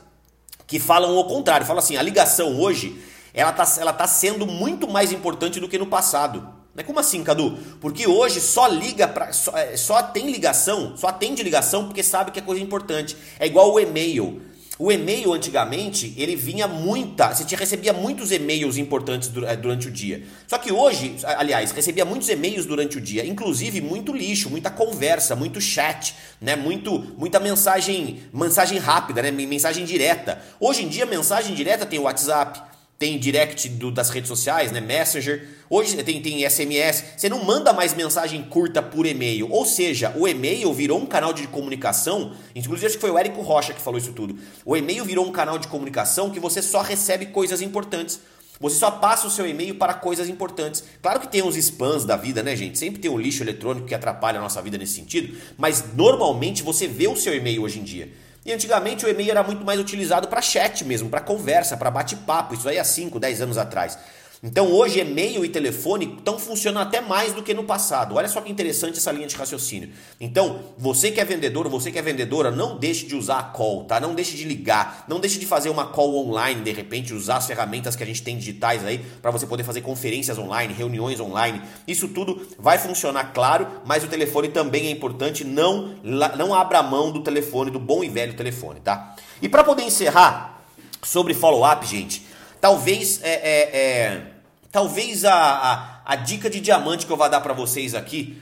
que 0.66 0.78
falam 0.78 1.16
o 1.16 1.24
contrário. 1.24 1.64
Fala 1.64 1.78
assim, 1.78 1.96
a 1.96 2.02
ligação 2.02 2.60
hoje, 2.60 3.00
ela 3.32 3.52
tá, 3.52 3.64
ela 3.78 3.92
tá 3.92 4.06
sendo 4.06 4.46
muito 4.46 4.88
mais 4.88 5.12
importante 5.12 5.60
do 5.60 5.68
que 5.68 5.78
no 5.78 5.86
passado. 5.86 6.55
Como 6.84 6.98
assim, 6.98 7.22
Cadu? 7.22 7.58
Porque 7.80 8.06
hoje 8.06 8.40
só 8.40 8.66
liga 8.66 9.08
para 9.08 9.32
só, 9.32 9.56
é, 9.56 9.76
só 9.76 10.02
tem 10.02 10.30
ligação, 10.30 10.96
só 10.96 11.08
atende 11.08 11.42
ligação 11.42 11.86
porque 11.86 12.02
sabe 12.02 12.30
que 12.30 12.38
é 12.38 12.42
coisa 12.42 12.62
importante. 12.62 13.16
É 13.38 13.46
igual 13.46 13.72
o 13.72 13.80
e-mail. 13.80 14.42
O 14.78 14.92
e-mail 14.92 15.32
antigamente, 15.32 16.12
ele 16.18 16.36
vinha 16.36 16.68
muita, 16.68 17.34
você 17.34 17.46
tinha, 17.46 17.58
recebia 17.58 17.94
muitos 17.94 18.30
e-mails 18.30 18.76
importantes 18.76 19.30
é, 19.46 19.56
durante 19.56 19.88
o 19.88 19.90
dia. 19.90 20.22
Só 20.46 20.58
que 20.58 20.70
hoje, 20.70 21.16
aliás, 21.24 21.70
recebia 21.72 22.04
muitos 22.04 22.28
e-mails 22.28 22.66
durante 22.66 22.98
o 22.98 23.00
dia, 23.00 23.24
inclusive 23.24 23.80
muito 23.80 24.12
lixo, 24.12 24.50
muita 24.50 24.68
conversa, 24.70 25.34
muito 25.34 25.62
chat, 25.62 26.14
né? 26.42 26.56
Muito, 26.56 26.98
muita 27.16 27.40
mensagem, 27.40 28.20
mensagem 28.30 28.76
rápida, 28.76 29.22
né? 29.22 29.30
Mensagem 29.30 29.86
direta. 29.86 30.42
Hoje 30.60 30.84
em 30.84 30.88
dia, 30.88 31.06
mensagem 31.06 31.54
direta 31.54 31.86
tem 31.86 31.98
o 31.98 32.02
WhatsApp, 32.02 32.60
tem 32.98 33.18
direct 33.18 33.68
do, 33.68 33.90
das 33.90 34.08
redes 34.08 34.28
sociais, 34.28 34.72
né? 34.72 34.80
Messenger. 34.80 35.46
Hoje 35.68 36.02
tem, 36.02 36.20
tem 36.22 36.48
SMS. 36.48 37.04
Você 37.16 37.28
não 37.28 37.44
manda 37.44 37.72
mais 37.72 37.94
mensagem 37.94 38.42
curta 38.44 38.82
por 38.82 39.04
e-mail. 39.04 39.50
Ou 39.50 39.66
seja, 39.66 40.14
o 40.16 40.26
e-mail 40.26 40.72
virou 40.72 40.98
um 40.98 41.06
canal 41.06 41.32
de 41.32 41.46
comunicação. 41.46 42.34
Inclusive, 42.54 42.86
acho 42.86 42.94
que 42.96 43.00
foi 43.00 43.10
o 43.10 43.18
Érico 43.18 43.42
Rocha 43.42 43.74
que 43.74 43.82
falou 43.82 43.98
isso 43.98 44.12
tudo. 44.12 44.38
O 44.64 44.76
e-mail 44.76 45.04
virou 45.04 45.26
um 45.26 45.32
canal 45.32 45.58
de 45.58 45.68
comunicação 45.68 46.30
que 46.30 46.40
você 46.40 46.62
só 46.62 46.80
recebe 46.80 47.26
coisas 47.26 47.60
importantes. 47.60 48.18
Você 48.58 48.76
só 48.76 48.90
passa 48.90 49.26
o 49.26 49.30
seu 49.30 49.46
e-mail 49.46 49.74
para 49.74 49.92
coisas 49.92 50.30
importantes. 50.30 50.82
Claro 51.02 51.20
que 51.20 51.28
tem 51.28 51.42
uns 51.42 51.56
spams 51.56 52.06
da 52.06 52.16
vida, 52.16 52.42
né, 52.42 52.56
gente? 52.56 52.78
Sempre 52.78 53.00
tem 53.00 53.10
um 53.10 53.18
lixo 53.18 53.42
eletrônico 53.42 53.86
que 53.86 53.94
atrapalha 53.94 54.38
a 54.38 54.42
nossa 54.42 54.62
vida 54.62 54.78
nesse 54.78 54.94
sentido. 54.94 55.36
Mas 55.58 55.92
normalmente 55.94 56.62
você 56.62 56.88
vê 56.88 57.06
o 57.06 57.16
seu 57.16 57.34
e-mail 57.34 57.62
hoje 57.62 57.80
em 57.80 57.84
dia. 57.84 58.10
E 58.46 58.52
antigamente 58.52 59.04
o 59.04 59.08
e-mail 59.08 59.32
era 59.32 59.42
muito 59.42 59.64
mais 59.64 59.80
utilizado 59.80 60.28
para 60.28 60.40
chat 60.40 60.84
mesmo, 60.84 61.10
para 61.10 61.20
conversa, 61.20 61.76
para 61.76 61.90
bate-papo. 61.90 62.54
Isso 62.54 62.68
aí 62.68 62.78
há 62.78 62.84
5, 62.84 63.18
10 63.18 63.42
anos 63.42 63.58
atrás. 63.58 63.98
Então 64.46 64.72
hoje 64.72 65.00
e-mail 65.00 65.44
e 65.44 65.48
telefone 65.48 66.14
estão 66.18 66.38
funcionando 66.38 66.86
até 66.86 67.00
mais 67.00 67.32
do 67.32 67.42
que 67.42 67.52
no 67.52 67.64
passado. 67.64 68.14
Olha 68.14 68.28
só 68.28 68.40
que 68.40 68.50
interessante 68.50 68.96
essa 68.96 69.10
linha 69.10 69.26
de 69.26 69.34
raciocínio. 69.34 69.90
Então, 70.20 70.60
você 70.78 71.10
que 71.10 71.20
é 71.20 71.24
vendedor, 71.24 71.68
você 71.68 71.90
que 71.90 71.98
é 71.98 72.02
vendedora, 72.02 72.48
não 72.48 72.78
deixe 72.78 73.06
de 73.06 73.16
usar 73.16 73.40
a 73.40 73.42
call, 73.42 73.84
tá? 73.84 73.98
Não 73.98 74.14
deixe 74.14 74.36
de 74.36 74.44
ligar, 74.44 75.04
não 75.08 75.18
deixe 75.18 75.40
de 75.40 75.46
fazer 75.46 75.68
uma 75.68 75.86
call 75.86 76.28
online, 76.28 76.60
de 76.60 76.70
repente 76.70 77.12
usar 77.12 77.38
as 77.38 77.46
ferramentas 77.48 77.96
que 77.96 78.04
a 78.04 78.06
gente 78.06 78.22
tem 78.22 78.38
digitais 78.38 78.84
aí 78.84 79.04
para 79.20 79.32
você 79.32 79.48
poder 79.48 79.64
fazer 79.64 79.80
conferências 79.80 80.38
online, 80.38 80.72
reuniões 80.72 81.18
online. 81.18 81.60
Isso 81.88 82.06
tudo 82.06 82.46
vai 82.56 82.78
funcionar, 82.78 83.32
claro, 83.32 83.66
mas 83.84 84.04
o 84.04 84.06
telefone 84.06 84.48
também 84.48 84.86
é 84.86 84.90
importante. 84.92 85.42
Não 85.42 85.96
não 86.04 86.54
abra 86.54 86.84
mão 86.84 87.10
do 87.10 87.20
telefone, 87.20 87.68
do 87.68 87.80
bom 87.80 88.04
e 88.04 88.08
velho 88.08 88.34
telefone, 88.34 88.78
tá? 88.78 89.16
E 89.42 89.48
para 89.48 89.64
poder 89.64 89.82
encerrar 89.82 90.62
sobre 91.02 91.34
follow-up, 91.34 91.84
gente, 91.84 92.24
talvez 92.60 93.20
é, 93.24 93.32
é, 93.32 93.76
é 93.76 94.35
Talvez 94.76 95.24
a, 95.24 95.32
a, 95.32 96.00
a 96.04 96.16
dica 96.16 96.50
de 96.50 96.60
diamante 96.60 97.06
que 97.06 97.10
eu 97.10 97.16
vou 97.16 97.26
dar 97.30 97.40
para 97.40 97.54
vocês 97.54 97.94
aqui, 97.94 98.36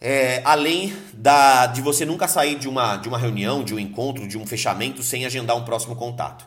é, 0.00 0.40
além 0.44 0.96
da, 1.12 1.66
de 1.66 1.82
você 1.82 2.04
nunca 2.04 2.28
sair 2.28 2.56
de 2.56 2.68
uma, 2.68 2.96
de 2.98 3.08
uma 3.08 3.18
reunião, 3.18 3.64
de 3.64 3.74
um 3.74 3.78
encontro, 3.80 4.28
de 4.28 4.38
um 4.38 4.46
fechamento 4.46 5.02
sem 5.02 5.26
agendar 5.26 5.56
um 5.56 5.64
próximo 5.64 5.96
contato. 5.96 6.46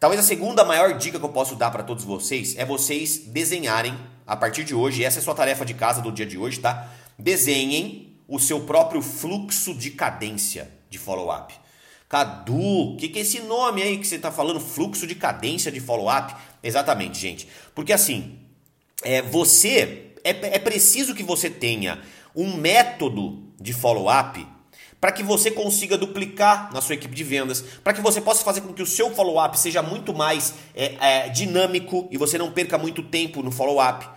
Talvez 0.00 0.18
a 0.22 0.24
segunda 0.24 0.64
maior 0.64 0.96
dica 0.96 1.18
que 1.18 1.24
eu 1.26 1.28
posso 1.28 1.54
dar 1.54 1.70
para 1.70 1.82
todos 1.82 2.02
vocês 2.02 2.56
é 2.56 2.64
vocês 2.64 3.18
desenharem, 3.26 3.94
a 4.26 4.34
partir 4.34 4.64
de 4.64 4.74
hoje, 4.74 5.04
essa 5.04 5.18
é 5.18 5.20
a 5.20 5.22
sua 5.22 5.34
tarefa 5.34 5.62
de 5.62 5.74
casa 5.74 6.00
do 6.00 6.10
dia 6.10 6.24
de 6.24 6.38
hoje, 6.38 6.58
tá? 6.58 6.88
Desenhem 7.18 8.16
o 8.26 8.38
seu 8.38 8.60
próprio 8.60 9.02
fluxo 9.02 9.74
de 9.74 9.90
cadência 9.90 10.70
de 10.88 10.96
follow-up. 10.96 11.52
Cadu, 12.08 12.94
o 12.94 12.96
que, 12.96 13.08
que 13.10 13.18
é 13.18 13.22
esse 13.22 13.40
nome 13.40 13.82
aí 13.82 13.98
que 13.98 14.06
você 14.06 14.16
está 14.16 14.32
falando? 14.32 14.60
Fluxo 14.60 15.06
de 15.06 15.14
cadência 15.14 15.70
de 15.70 15.78
follow-up? 15.78 16.34
Exatamente, 16.62 17.18
gente. 17.18 17.46
Porque 17.74 17.92
assim, 17.92 18.45
é, 19.02 19.22
você 19.22 20.12
é, 20.24 20.30
é 20.30 20.58
preciso 20.58 21.14
que 21.14 21.22
você 21.22 21.48
tenha 21.48 22.00
um 22.34 22.56
método 22.56 23.42
de 23.60 23.72
follow-up 23.72 24.46
para 25.00 25.12
que 25.12 25.22
você 25.22 25.50
consiga 25.50 25.96
duplicar 25.96 26.72
na 26.72 26.80
sua 26.80 26.94
equipe 26.94 27.14
de 27.14 27.22
vendas, 27.22 27.62
para 27.84 27.92
que 27.92 28.00
você 28.00 28.20
possa 28.20 28.42
fazer 28.42 28.62
com 28.62 28.72
que 28.72 28.82
o 28.82 28.86
seu 28.86 29.14
follow-up 29.14 29.58
seja 29.58 29.82
muito 29.82 30.12
mais 30.14 30.54
é, 30.74 30.96
é, 31.00 31.28
dinâmico 31.28 32.08
e 32.10 32.16
você 32.16 32.38
não 32.38 32.50
perca 32.50 32.78
muito 32.78 33.02
tempo 33.02 33.42
no 33.42 33.50
follow-up 33.50 34.08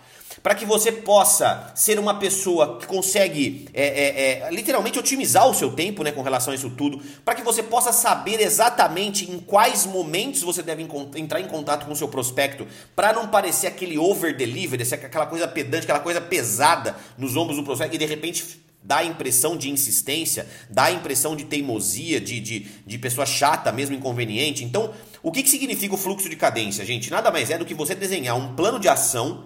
para 0.42 0.54
que 0.54 0.64
você 0.64 0.92
possa 0.92 1.72
ser 1.74 1.98
uma 1.98 2.14
pessoa 2.14 2.78
que 2.78 2.86
consegue 2.86 3.68
é, 3.74 3.84
é, 3.84 4.46
é, 4.46 4.50
literalmente 4.50 4.98
otimizar 4.98 5.48
o 5.48 5.54
seu 5.54 5.72
tempo 5.72 6.02
né, 6.02 6.12
com 6.12 6.22
relação 6.22 6.52
a 6.52 6.56
isso 6.56 6.70
tudo, 6.70 7.00
para 7.24 7.34
que 7.34 7.42
você 7.42 7.62
possa 7.62 7.92
saber 7.92 8.40
exatamente 8.40 9.30
em 9.30 9.38
quais 9.38 9.84
momentos 9.84 10.42
você 10.42 10.62
deve 10.62 10.86
entrar 11.16 11.40
em 11.40 11.48
contato 11.48 11.84
com 11.84 11.92
o 11.92 11.96
seu 11.96 12.08
prospecto, 12.08 12.66
para 12.94 13.12
não 13.12 13.28
parecer 13.28 13.66
aquele 13.66 13.98
over 13.98 14.36
delivery, 14.36 14.82
aquela 14.94 15.26
coisa 15.26 15.48
pedante, 15.48 15.84
aquela 15.84 16.00
coisa 16.00 16.20
pesada 16.20 16.96
nos 17.18 17.36
ombros 17.36 17.56
do 17.56 17.64
prospecto 17.64 17.96
e 17.96 17.98
de 17.98 18.06
repente 18.06 18.60
dá 18.82 18.98
a 18.98 19.04
impressão 19.04 19.56
de 19.56 19.68
insistência, 19.68 20.46
dá 20.70 20.84
a 20.84 20.92
impressão 20.92 21.36
de 21.36 21.44
teimosia, 21.44 22.20
de, 22.20 22.40
de, 22.40 22.66
de 22.86 22.98
pessoa 22.98 23.26
chata, 23.26 23.70
mesmo 23.70 23.94
inconveniente. 23.94 24.64
Então, 24.64 24.94
o 25.22 25.30
que, 25.30 25.42
que 25.42 25.50
significa 25.50 25.94
o 25.94 25.98
fluxo 25.98 26.30
de 26.30 26.36
cadência, 26.36 26.84
gente? 26.84 27.10
Nada 27.10 27.30
mais 27.30 27.50
é 27.50 27.58
do 27.58 27.66
que 27.66 27.74
você 27.74 27.94
desenhar 27.94 28.36
um 28.36 28.54
plano 28.54 28.80
de 28.80 28.88
ação 28.88 29.44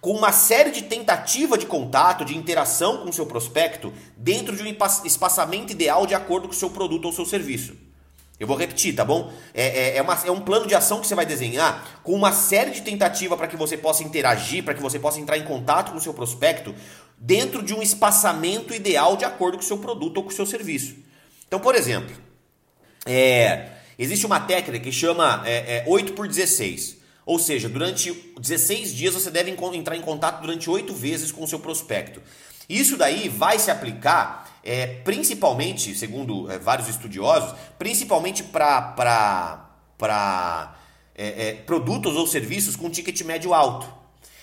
com 0.00 0.12
uma 0.12 0.32
série 0.32 0.70
de 0.70 0.82
tentativa 0.82 1.58
de 1.58 1.66
contato, 1.66 2.24
de 2.24 2.36
interação 2.36 2.98
com 2.98 3.10
o 3.10 3.12
seu 3.12 3.26
prospecto, 3.26 3.92
dentro 4.16 4.56
de 4.56 4.62
um 4.62 4.66
espaçamento 5.04 5.72
ideal 5.72 6.06
de 6.06 6.14
acordo 6.14 6.48
com 6.48 6.54
o 6.54 6.56
seu 6.56 6.70
produto 6.70 7.04
ou 7.04 7.12
seu 7.12 7.26
serviço. 7.26 7.76
Eu 8.38 8.46
vou 8.46 8.56
repetir, 8.56 8.94
tá 8.94 9.04
bom? 9.04 9.30
É, 9.52 9.66
é, 9.66 9.96
é, 9.98 10.02
uma, 10.02 10.14
é 10.24 10.30
um 10.30 10.40
plano 10.40 10.66
de 10.66 10.74
ação 10.74 10.98
que 10.98 11.06
você 11.06 11.14
vai 11.14 11.26
desenhar 11.26 12.00
com 12.02 12.14
uma 12.14 12.32
série 12.32 12.70
de 12.70 12.80
tentativa 12.80 13.36
para 13.36 13.46
que 13.46 13.54
você 13.54 13.76
possa 13.76 14.02
interagir, 14.02 14.64
para 14.64 14.72
que 14.72 14.80
você 14.80 14.98
possa 14.98 15.20
entrar 15.20 15.36
em 15.36 15.44
contato 15.44 15.92
com 15.92 15.98
o 15.98 16.00
seu 16.00 16.14
prospecto, 16.14 16.74
dentro 17.18 17.62
de 17.62 17.74
um 17.74 17.82
espaçamento 17.82 18.74
ideal 18.74 19.14
de 19.14 19.26
acordo 19.26 19.58
com 19.58 19.62
o 19.62 19.66
seu 19.66 19.76
produto 19.76 20.16
ou 20.16 20.22
com 20.22 20.30
o 20.30 20.32
seu 20.32 20.46
serviço. 20.46 20.96
Então, 21.46 21.60
por 21.60 21.74
exemplo, 21.74 22.16
é, 23.04 23.72
existe 23.98 24.24
uma 24.24 24.40
técnica 24.40 24.84
que 24.84 24.92
chama 24.92 25.42
é, 25.44 25.76
é 25.76 25.84
8 25.86 26.14
por 26.14 26.26
16. 26.26 26.99
Ou 27.30 27.38
seja, 27.38 27.68
durante 27.68 28.12
16 28.40 28.92
dias 28.92 29.14
você 29.14 29.30
deve 29.30 29.52
entrar 29.52 29.94
em 29.94 30.00
contato 30.00 30.40
durante 30.40 30.68
8 30.68 30.92
vezes 30.92 31.30
com 31.30 31.44
o 31.44 31.46
seu 31.46 31.60
prospecto. 31.60 32.20
Isso 32.68 32.96
daí 32.96 33.28
vai 33.28 33.56
se 33.56 33.70
aplicar 33.70 34.58
é, 34.64 34.84
principalmente, 35.04 35.94
segundo 35.94 36.50
é, 36.50 36.58
vários 36.58 36.88
estudiosos, 36.88 37.56
principalmente 37.78 38.42
para 38.42 39.70
é, 41.14 41.50
é, 41.50 41.52
produtos 41.52 42.16
ou 42.16 42.26
serviços 42.26 42.74
com 42.74 42.90
ticket 42.90 43.22
médio 43.22 43.54
alto. 43.54 43.86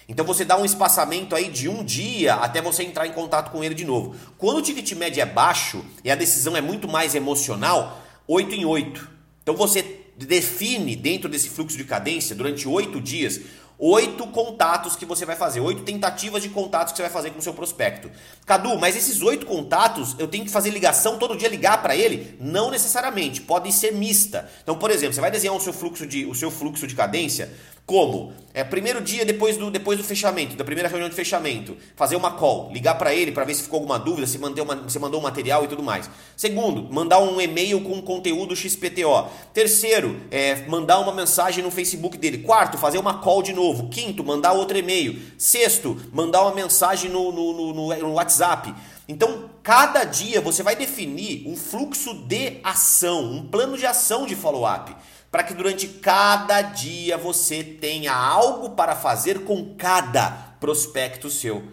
Então 0.08 0.26
você 0.26 0.46
dá 0.46 0.58
um 0.58 0.64
espaçamento 0.64 1.36
aí 1.36 1.50
de 1.50 1.68
um 1.68 1.84
dia 1.84 2.36
até 2.36 2.62
você 2.62 2.84
entrar 2.84 3.06
em 3.06 3.12
contato 3.12 3.52
com 3.52 3.62
ele 3.62 3.76
de 3.76 3.84
novo. 3.84 4.16
Quando 4.38 4.60
o 4.60 4.62
ticket 4.62 4.90
médio 4.94 5.22
é 5.22 5.26
baixo 5.26 5.84
e 6.06 6.10
a 6.10 6.16
decisão 6.16 6.56
é 6.56 6.62
muito 6.62 6.88
mais 6.88 7.16
emocional, 7.16 8.02
8 8.26 8.56
em 8.56 8.64
8. 8.64 9.10
Então 9.44 9.58
você 9.58 9.97
define 10.18 10.96
dentro 10.96 11.30
desse 11.30 11.50
fluxo 11.50 11.78
de 11.78 11.84
cadência 11.84 12.36
durante 12.36 12.68
oito 12.68 13.00
dias 13.00 13.42
oito 13.80 14.26
contatos 14.28 14.96
que 14.96 15.06
você 15.06 15.26
vai 15.26 15.36
fazer, 15.36 15.60
oito 15.60 15.84
tentativas 15.84 16.42
de 16.42 16.50
contatos 16.50 16.92
que 16.92 16.98
você 16.98 17.04
vai 17.04 17.12
fazer 17.12 17.30
com 17.32 17.40
o 17.40 17.42
seu 17.42 17.54
prospecto. 17.54 18.10
Cadu, 18.46 18.78
mas 18.78 18.96
esses 18.96 19.22
oito 19.22 19.46
contatos 19.46 20.16
eu 20.18 20.28
tenho 20.28 20.46
que 20.46 20.52
fazer 20.52 20.72
ligação 20.72 21.18
todo 21.20 21.38
dia 21.38 21.48
ligar 21.48 21.82
para 21.82 21.96
ele? 21.96 22.36
Não 22.40 22.72
necessariamente, 22.72 23.42
podem 23.42 23.72
ser 23.72 23.94
mista. 23.94 24.50
Então, 24.64 24.78
por 24.78 24.90
exemplo, 24.90 25.14
você 25.14 25.22
vai 25.22 25.32
desenhar 25.32 25.56
o 25.56 25.62
seu 25.62 25.74
fluxo 25.74 26.08
de, 26.08 26.26
o 26.26 26.34
seu 26.34 26.50
fluxo 26.50 26.88
de 26.88 26.96
cadência 26.96 27.54
como? 27.88 28.34
É 28.54 28.66
primeiro 28.66 29.00
dia 29.00 29.24
depois 29.24 29.56
do, 29.56 29.72
depois 29.72 29.98
do 29.98 30.04
fechamento, 30.04 30.58
da 30.58 30.66
primeira 30.66 30.90
reunião 30.90 31.08
de 31.08 31.16
fechamento, 31.16 31.78
fazer 31.96 32.18
uma 32.18 32.32
call, 32.32 32.70
ligar 32.74 32.96
para 32.96 33.16
ele 33.16 33.32
para 33.32 33.46
ver 33.46 33.54
se 33.54 33.64
ficou 33.64 33.78
alguma 33.78 33.98
dúvida, 33.98 34.28
se 34.28 34.38
mandou, 34.38 34.66
uma, 34.66 34.90
se 34.90 35.00
mandou 35.00 35.22
um 35.22 35.24
material 35.24 35.64
e 35.64 35.70
tudo 35.70 35.82
mais. 35.82 36.10
Segundo, 36.36 36.92
mandar 36.94 37.20
um 37.20 37.40
e-mail 37.40 37.80
com 37.80 38.02
conteúdo 38.02 38.56
XPTO. 38.58 39.30
Terceiro, 39.54 40.20
é, 40.30 40.66
mandar 40.68 41.00
uma 41.00 41.14
mensagem 41.14 41.64
no 41.64 41.72
Facebook 41.72 42.18
dele. 42.18 42.40
Quarto, 42.40 42.78
fazer 42.78 42.98
uma 42.98 43.20
call 43.20 43.42
de 43.42 43.54
novo. 43.54 43.88
Quinto, 43.88 44.22
mandar 44.22 44.52
outro 44.52 44.78
e-mail. 44.78 45.22
Sexto, 45.38 45.96
mandar 46.12 46.42
uma 46.42 46.54
mensagem 46.54 47.10
no, 47.10 47.32
no, 47.32 47.74
no, 47.74 47.96
no 47.96 48.14
WhatsApp. 48.14 48.74
Então, 49.08 49.50
cada 49.64 50.04
dia 50.04 50.42
você 50.42 50.62
vai 50.62 50.76
definir 50.76 51.48
um 51.48 51.56
fluxo 51.56 52.14
de 52.14 52.60
ação, 52.64 53.32
um 53.32 53.46
plano 53.46 53.78
de 53.78 53.86
ação 53.86 54.26
de 54.26 54.36
follow-up 54.36 54.94
para 55.32 55.44
que 55.44 55.54
durante 55.54 55.88
cada 55.88 56.62
dia 56.62 57.18
você 57.18 57.64
tenha 57.64 58.14
algo 58.14 58.72
para 58.72 58.96
fazer 58.96 59.40
com 59.44 59.76
cada 59.76 60.56
prospecto 60.60 61.30
seu. 61.30 61.64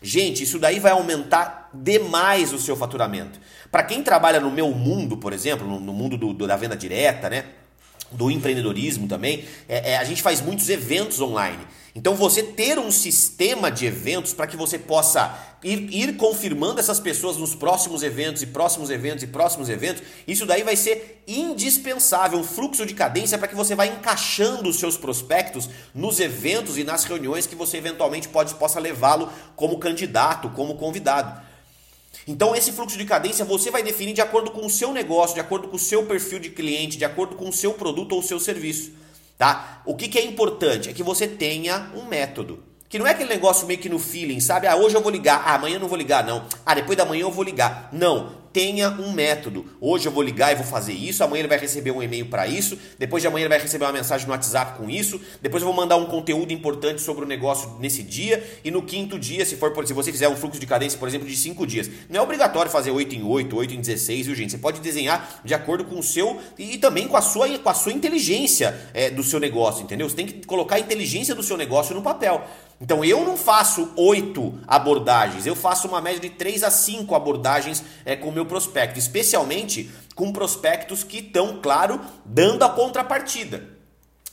Gente, 0.00 0.44
isso 0.44 0.58
daí 0.58 0.78
vai 0.78 0.92
aumentar 0.92 1.70
demais 1.74 2.52
o 2.52 2.58
seu 2.58 2.76
faturamento. 2.76 3.40
Para 3.70 3.82
quem 3.82 4.02
trabalha 4.02 4.40
no 4.40 4.50
meu 4.50 4.70
mundo, 4.70 5.16
por 5.16 5.32
exemplo, 5.32 5.66
no, 5.66 5.92
mundo 5.92 6.16
do, 6.16 6.32
do, 6.32 6.46
da 6.46 6.56
venda 6.56 6.76
direta, 6.76 7.28
né? 7.28 7.44
Do 8.10 8.30
empreendedorismo 8.30 9.06
também, 9.06 9.44
é, 9.68 9.92
é, 9.92 9.98
a 9.98 10.04
gente 10.04 10.22
faz 10.22 10.40
muitos 10.40 10.68
eventos 10.68 11.20
online. 11.20 11.66
Então 11.94 12.14
você 12.14 12.42
ter 12.42 12.78
um 12.78 12.90
sistema 12.90 13.70
de 13.70 13.86
eventos 13.86 14.32
para 14.32 14.46
que 14.46 14.56
você 14.56 14.78
possa 14.78 15.36
ir, 15.62 15.92
ir, 15.92 16.16
confirmando 16.16 16.80
essas 16.80 17.00
pessoas 17.00 17.36
nos 17.36 17.54
próximos 17.54 18.02
eventos 18.02 18.42
e 18.42 18.46
próximos 18.46 18.90
eventos 18.90 19.22
e 19.22 19.26
próximos 19.26 19.68
eventos, 19.68 20.02
isso 20.26 20.46
daí 20.46 20.62
vai 20.62 20.76
ser 20.76 21.22
indispensável, 21.26 22.38
um 22.38 22.44
fluxo 22.44 22.86
de 22.86 22.94
cadência 22.94 23.38
para 23.38 23.48
que 23.48 23.54
você 23.54 23.74
vá 23.74 23.86
encaixando 23.86 24.68
os 24.68 24.76
seus 24.76 24.96
prospectos 24.96 25.68
nos 25.94 26.20
eventos 26.20 26.78
e 26.78 26.84
nas 26.84 27.04
reuniões 27.04 27.46
que 27.46 27.54
você 27.54 27.76
eventualmente 27.76 28.28
pode, 28.28 28.54
possa 28.54 28.78
levá-lo 28.78 29.30
como 29.56 29.78
candidato, 29.78 30.50
como 30.50 30.76
convidado. 30.76 31.40
Então 32.26 32.54
esse 32.54 32.72
fluxo 32.72 32.98
de 32.98 33.04
cadência 33.04 33.44
você 33.44 33.70
vai 33.70 33.82
definir 33.82 34.12
de 34.12 34.20
acordo 34.20 34.50
com 34.50 34.64
o 34.64 34.70
seu 34.70 34.92
negócio, 34.92 35.34
de 35.34 35.40
acordo 35.40 35.68
com 35.68 35.76
o 35.76 35.78
seu 35.78 36.06
perfil 36.06 36.38
de 36.38 36.50
cliente, 36.50 36.98
de 36.98 37.04
acordo 37.04 37.36
com 37.36 37.48
o 37.48 37.52
seu 37.52 37.74
produto 37.74 38.12
ou 38.12 38.20
o 38.20 38.22
seu 38.22 38.38
serviço. 38.38 38.92
Tá? 39.38 39.82
O 39.84 39.94
que, 39.94 40.08
que 40.08 40.18
é 40.18 40.24
importante 40.24 40.88
é 40.88 40.92
que 40.92 41.02
você 41.02 41.26
tenha 41.26 41.90
um 41.94 42.04
método. 42.04 42.67
Que 42.88 42.98
não 42.98 43.06
é 43.06 43.10
aquele 43.10 43.28
negócio 43.28 43.66
meio 43.66 43.78
que 43.78 43.88
no 43.88 43.98
feeling, 43.98 44.40
sabe? 44.40 44.66
Ah, 44.66 44.74
hoje 44.74 44.94
eu 44.94 45.02
vou 45.02 45.12
ligar, 45.12 45.42
ah, 45.44 45.56
amanhã 45.56 45.76
eu 45.76 45.80
não 45.80 45.88
vou 45.88 45.98
ligar, 45.98 46.24
não. 46.24 46.46
Ah, 46.64 46.74
depois 46.74 46.96
da 46.96 47.04
manhã 47.04 47.22
eu 47.22 47.30
vou 47.30 47.44
ligar. 47.44 47.90
Não 47.92 48.38
tenha 48.52 48.90
um 48.90 49.12
método. 49.12 49.66
Hoje 49.80 50.06
eu 50.08 50.12
vou 50.12 50.22
ligar 50.22 50.52
e 50.52 50.56
vou 50.56 50.64
fazer 50.64 50.92
isso, 50.92 51.22
amanhã 51.22 51.40
ele 51.40 51.48
vai 51.48 51.58
receber 51.58 51.90
um 51.90 52.02
e-mail 52.02 52.26
para 52.26 52.46
isso, 52.46 52.78
depois 52.98 53.22
de 53.22 53.28
amanhã 53.28 53.42
ele 53.42 53.50
vai 53.50 53.60
receber 53.60 53.84
uma 53.84 53.92
mensagem 53.92 54.26
no 54.26 54.32
WhatsApp 54.32 54.76
com 54.78 54.88
isso, 54.88 55.20
depois 55.40 55.62
eu 55.62 55.68
vou 55.68 55.76
mandar 55.76 55.96
um 55.96 56.06
conteúdo 56.06 56.52
importante 56.52 57.00
sobre 57.00 57.24
o 57.24 57.28
negócio 57.28 57.76
nesse 57.78 58.02
dia, 58.02 58.42
e 58.64 58.70
no 58.70 58.82
quinto 58.82 59.18
dia, 59.18 59.44
se 59.44 59.56
for 59.56 59.86
se 59.86 59.92
você 59.92 60.10
fizer 60.10 60.28
um 60.28 60.36
fluxo 60.36 60.58
de 60.58 60.66
cadência, 60.66 60.98
por 60.98 61.06
exemplo, 61.06 61.28
de 61.28 61.36
cinco 61.36 61.66
dias, 61.66 61.88
não 62.08 62.20
é 62.20 62.22
obrigatório 62.22 62.70
fazer 62.70 62.90
8 62.90 63.14
em 63.14 63.22
8, 63.22 63.56
8 63.56 63.74
em 63.74 63.80
16, 63.80 64.26
viu, 64.26 64.34
gente? 64.34 64.52
Você 64.52 64.58
pode 64.58 64.80
desenhar 64.80 65.40
de 65.44 65.54
acordo 65.54 65.84
com 65.84 65.98
o 65.98 66.02
seu 66.02 66.40
e, 66.58 66.78
também 66.78 67.06
com 67.06 67.16
a 67.16 67.22
sua, 67.22 67.48
com 67.58 67.68
a 67.68 67.74
sua 67.74 67.92
inteligência 67.92 68.76
é, 68.92 69.10
do 69.10 69.22
seu 69.22 69.38
negócio, 69.38 69.82
entendeu? 69.82 70.08
Você 70.08 70.16
tem 70.16 70.26
que 70.26 70.46
colocar 70.46 70.76
a 70.76 70.80
inteligência 70.80 71.34
do 71.34 71.42
seu 71.42 71.56
negócio 71.56 71.94
no 71.94 72.02
papel. 72.02 72.44
Então 72.80 73.04
eu 73.04 73.24
não 73.24 73.36
faço 73.36 73.92
oito 73.96 74.56
abordagens, 74.66 75.46
eu 75.46 75.56
faço 75.56 75.88
uma 75.88 76.00
média 76.00 76.20
de 76.20 76.30
três 76.30 76.62
a 76.62 76.70
cinco 76.70 77.14
abordagens 77.14 77.82
é, 78.04 78.14
com 78.14 78.28
o 78.28 78.32
meu 78.32 78.46
prospecto, 78.46 78.98
especialmente 78.98 79.90
com 80.14 80.32
prospectos 80.32 81.02
que 81.02 81.18
estão, 81.18 81.60
claro, 81.60 82.00
dando 82.24 82.64
a 82.64 82.68
contrapartida. 82.68 83.76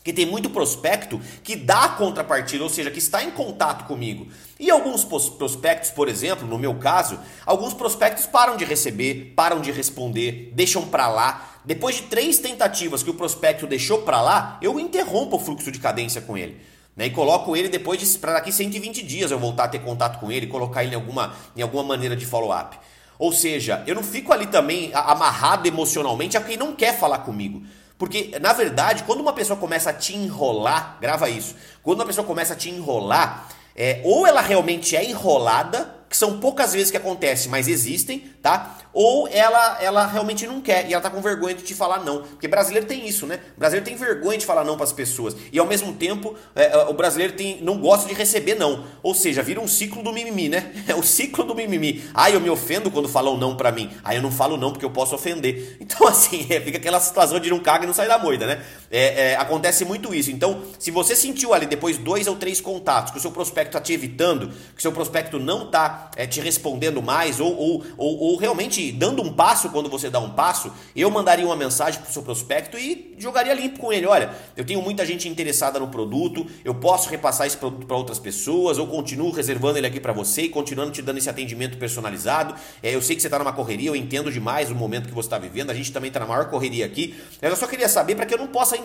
Que 0.03 0.13
tem 0.13 0.27
muito 0.27 0.51
prospecto 0.51 1.19
que 1.43 1.55
dá 1.55 1.85
a 1.85 1.89
contrapartida, 1.89 2.63
ou 2.63 2.69
seja, 2.69 2.91
que 2.91 2.99
está 2.99 3.23
em 3.23 3.31
contato 3.31 3.85
comigo. 3.85 4.27
E 4.59 4.69
alguns 4.69 5.03
prospectos, 5.03 5.89
por 5.89 6.07
exemplo, 6.07 6.47
no 6.47 6.59
meu 6.59 6.75
caso, 6.75 7.19
alguns 7.43 7.73
prospectos 7.73 8.27
param 8.27 8.55
de 8.55 8.63
receber, 8.63 9.33
param 9.35 9.59
de 9.59 9.71
responder, 9.71 10.51
deixam 10.53 10.85
para 10.85 11.07
lá. 11.07 11.57
Depois 11.65 11.95
de 11.95 12.03
três 12.03 12.37
tentativas 12.37 13.01
que 13.01 13.09
o 13.09 13.15
prospecto 13.15 13.65
deixou 13.65 14.03
para 14.03 14.21
lá, 14.21 14.59
eu 14.61 14.79
interrompo 14.79 15.37
o 15.37 15.39
fluxo 15.39 15.71
de 15.71 15.79
cadência 15.79 16.21
com 16.21 16.37
ele. 16.37 16.61
Né, 16.95 17.07
e 17.07 17.09
coloco 17.09 17.55
ele 17.57 17.67
depois 17.67 17.99
de 17.99 18.17
para 18.17 18.33
daqui 18.33 18.51
120 18.51 19.03
dias 19.03 19.29
eu 19.29 19.37
voltar 19.37 19.65
a 19.65 19.67
ter 19.67 19.79
contato 19.79 20.17
com 20.19 20.31
ele, 20.31 20.47
colocar 20.47 20.83
ele 20.83 20.93
em 20.93 20.95
alguma, 20.95 21.35
em 21.55 21.61
alguma 21.61 21.83
maneira 21.83 22.15
de 22.15 22.25
follow-up. 22.25 22.77
Ou 23.19 23.33
seja, 23.33 23.83
eu 23.85 23.95
não 23.95 24.03
fico 24.03 24.31
ali 24.31 24.47
também 24.47 24.91
amarrado 24.93 25.67
emocionalmente 25.67 26.37
a 26.37 26.41
quem 26.41 26.57
não 26.57 26.73
quer 26.73 26.97
falar 26.97 27.19
comigo. 27.19 27.63
Porque, 27.97 28.37
na 28.41 28.51
verdade, 28.51 29.03
quando 29.03 29.21
uma 29.21 29.33
pessoa 29.33 29.57
começa 29.57 29.89
a 29.89 29.93
te 29.93 30.15
enrolar, 30.15 30.97
grava 30.99 31.29
isso, 31.29 31.55
quando 31.81 31.99
uma 31.99 32.05
pessoa 32.05 32.27
começa 32.27 32.53
a 32.53 32.55
te 32.55 32.69
enrolar, 32.69 33.47
é, 33.75 34.01
ou 34.03 34.27
ela 34.27 34.41
realmente 34.41 34.95
é 34.95 35.03
enrolada, 35.03 35.95
que 36.09 36.15
são 36.15 36.39
poucas 36.39 36.73
vezes 36.73 36.91
que 36.91 36.97
acontece, 36.97 37.49
mas 37.49 37.67
existem, 37.67 38.31
tá? 38.45 38.77
Ou 38.93 39.27
ela 39.27 39.77
ela 39.81 40.05
realmente 40.05 40.45
não 40.45 40.61
quer 40.61 40.87
e 40.87 40.93
ela 40.93 41.01
tá 41.01 41.09
com 41.09 41.19
vergonha 41.19 41.55
de 41.55 41.63
te 41.63 41.73
falar 41.73 42.03
não. 42.03 42.21
Porque 42.21 42.47
brasileiro 42.47 42.85
tem 42.85 43.07
isso, 43.07 43.25
né? 43.25 43.39
O 43.57 43.59
brasileiro 43.59 43.83
tem 43.83 43.95
vergonha 43.95 44.37
de 44.37 44.45
falar 44.45 44.63
não 44.63 44.75
para 44.75 44.83
as 44.83 44.93
pessoas. 44.93 45.35
E 45.51 45.57
ao 45.57 45.65
mesmo 45.65 45.93
tempo, 45.93 46.35
é, 46.55 46.65
é, 46.65 46.77
o 46.85 46.93
brasileiro 46.93 47.33
tem, 47.33 47.59
não 47.63 47.79
gosta 47.79 48.07
de 48.07 48.13
receber 48.13 48.53
não. 48.53 48.85
Ou 49.01 49.15
seja, 49.15 49.41
vira 49.41 49.59
um 49.59 49.67
ciclo 49.67 50.03
do 50.03 50.13
mimimi, 50.13 50.47
né? 50.47 50.71
É 50.87 50.93
o 50.93 51.01
ciclo 51.01 51.43
do 51.43 51.55
mimimi. 51.55 52.03
Ah, 52.13 52.29
eu 52.29 52.39
me 52.39 52.49
ofendo 52.49 52.91
quando 52.91 53.09
falam 53.09 53.35
não 53.35 53.57
para 53.57 53.71
mim. 53.71 53.89
Aí 54.03 54.17
eu 54.17 54.21
não 54.21 54.31
falo 54.31 54.55
não 54.55 54.71
porque 54.71 54.85
eu 54.85 54.91
posso 54.91 55.15
ofender. 55.15 55.77
Então, 55.85 56.07
assim, 56.07 56.47
é, 56.49 56.59
fica 56.59 56.77
aquela 56.77 56.99
situação 56.99 57.39
de 57.39 57.49
não 57.49 57.59
caga 57.59 57.83
e 57.83 57.87
não 57.87 57.93
sai 57.93 58.07
da 58.07 58.17
moida, 58.17 58.45
né? 58.45 58.63
É, 58.91 59.31
é, 59.31 59.35
acontece 59.35 59.85
muito 59.85 60.13
isso. 60.13 60.31
Então, 60.31 60.61
se 60.79 60.91
você 60.91 61.15
sentiu 61.15 61.53
ali 61.53 61.65
depois 61.65 61.97
dois 61.97 62.27
ou 62.27 62.35
três 62.35 62.59
contatos 62.59 63.11
que 63.11 63.17
o 63.17 63.21
seu 63.21 63.31
prospecto 63.31 63.73
tá 63.73 63.81
te 63.81 63.93
evitando, 63.93 64.49
que 64.49 64.79
o 64.79 64.81
seu 64.81 64.91
prospecto 64.91 65.39
não 65.39 65.69
tá 65.69 66.11
é, 66.15 66.25
te 66.25 66.41
respondendo 66.41 67.01
mais, 67.01 67.39
ou, 67.39 67.55
ou, 67.55 67.83
ou, 67.97 68.34
realmente 68.35 68.91
dando 68.91 69.21
um 69.21 69.33
passo 69.33 69.69
quando 69.69 69.89
você 69.89 70.09
dá 70.09 70.19
um 70.19 70.31
passo, 70.31 70.71
eu 70.95 71.09
mandaria 71.09 71.45
uma 71.45 71.55
mensagem 71.55 71.99
para 72.01 72.09
o 72.09 72.13
seu 72.13 72.23
prospecto 72.23 72.77
e 72.77 73.15
jogaria 73.17 73.53
limpo 73.53 73.79
com 73.79 73.93
ele. 73.93 74.05
Olha, 74.05 74.33
eu 74.55 74.65
tenho 74.65 74.81
muita 74.81 75.05
gente 75.05 75.27
interessada 75.27 75.79
no 75.79 75.87
produto, 75.87 76.45
eu 76.63 76.75
posso 76.75 77.09
repassar 77.09 77.47
esse 77.47 77.57
produto 77.57 77.85
para 77.85 77.95
outras 77.95 78.19
pessoas, 78.19 78.77
ou 78.77 78.87
continuo 78.87 79.31
reservando 79.31 79.77
ele 79.77 79.87
aqui 79.87 79.99
para 79.99 80.13
você 80.13 80.43
e 80.43 80.49
continuando 80.49 80.91
te 80.91 81.01
dando 81.01 81.17
esse 81.17 81.29
atendimento 81.29 81.77
personalizado. 81.77 82.55
É, 82.81 82.93
eu 82.93 83.01
sei 83.01 83.15
que 83.15 83.21
você 83.21 83.27
está 83.27 83.39
numa 83.39 83.53
correria, 83.53 83.89
eu 83.89 83.95
entendo 83.95 84.31
demais 84.31 84.71
o 84.71 84.75
momento 84.75 85.07
que 85.07 85.13
você 85.13 85.27
está 85.27 85.37
vivendo, 85.37 85.69
a 85.69 85.73
gente 85.73 85.91
também 85.91 86.09
está 86.09 86.19
na 86.19 86.25
maior 86.25 86.49
correria 86.49 86.85
aqui. 86.85 87.15
Eu 87.41 87.55
só 87.55 87.67
queria 87.67 87.87
saber 87.87 88.15
para 88.15 88.25
que 88.25 88.33
eu 88.33 88.37
não 88.37 88.47
possa 88.47 88.77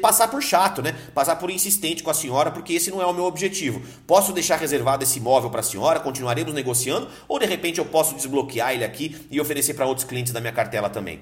passar 0.00 0.28
por 0.28 0.42
chato, 0.42 0.82
né? 0.82 0.94
Passar 1.14 1.36
por 1.36 1.50
insistente 1.50 2.02
com 2.02 2.10
a 2.10 2.14
senhora, 2.14 2.50
porque 2.50 2.72
esse 2.72 2.90
não 2.90 3.00
é 3.00 3.06
o 3.06 3.12
meu 3.12 3.24
objetivo. 3.24 3.82
Posso 4.06 4.32
deixar 4.32 4.56
reservado 4.56 5.04
esse 5.04 5.18
imóvel 5.18 5.50
para 5.50 5.60
a 5.60 5.62
senhora, 5.62 6.00
continuaremos 6.00 6.52
negociando, 6.54 7.08
ou 7.26 7.38
de 7.38 7.46
repente 7.46 7.78
eu 7.78 7.84
posso 7.84 8.14
desbloquear 8.14 8.72
ele 8.72 8.84
aqui 8.84 8.97
e 9.30 9.40
oferecer 9.40 9.74
para 9.74 9.86
outros 9.86 10.06
clientes 10.06 10.32
da 10.32 10.40
minha 10.40 10.52
cartela 10.52 10.88
também. 10.90 11.20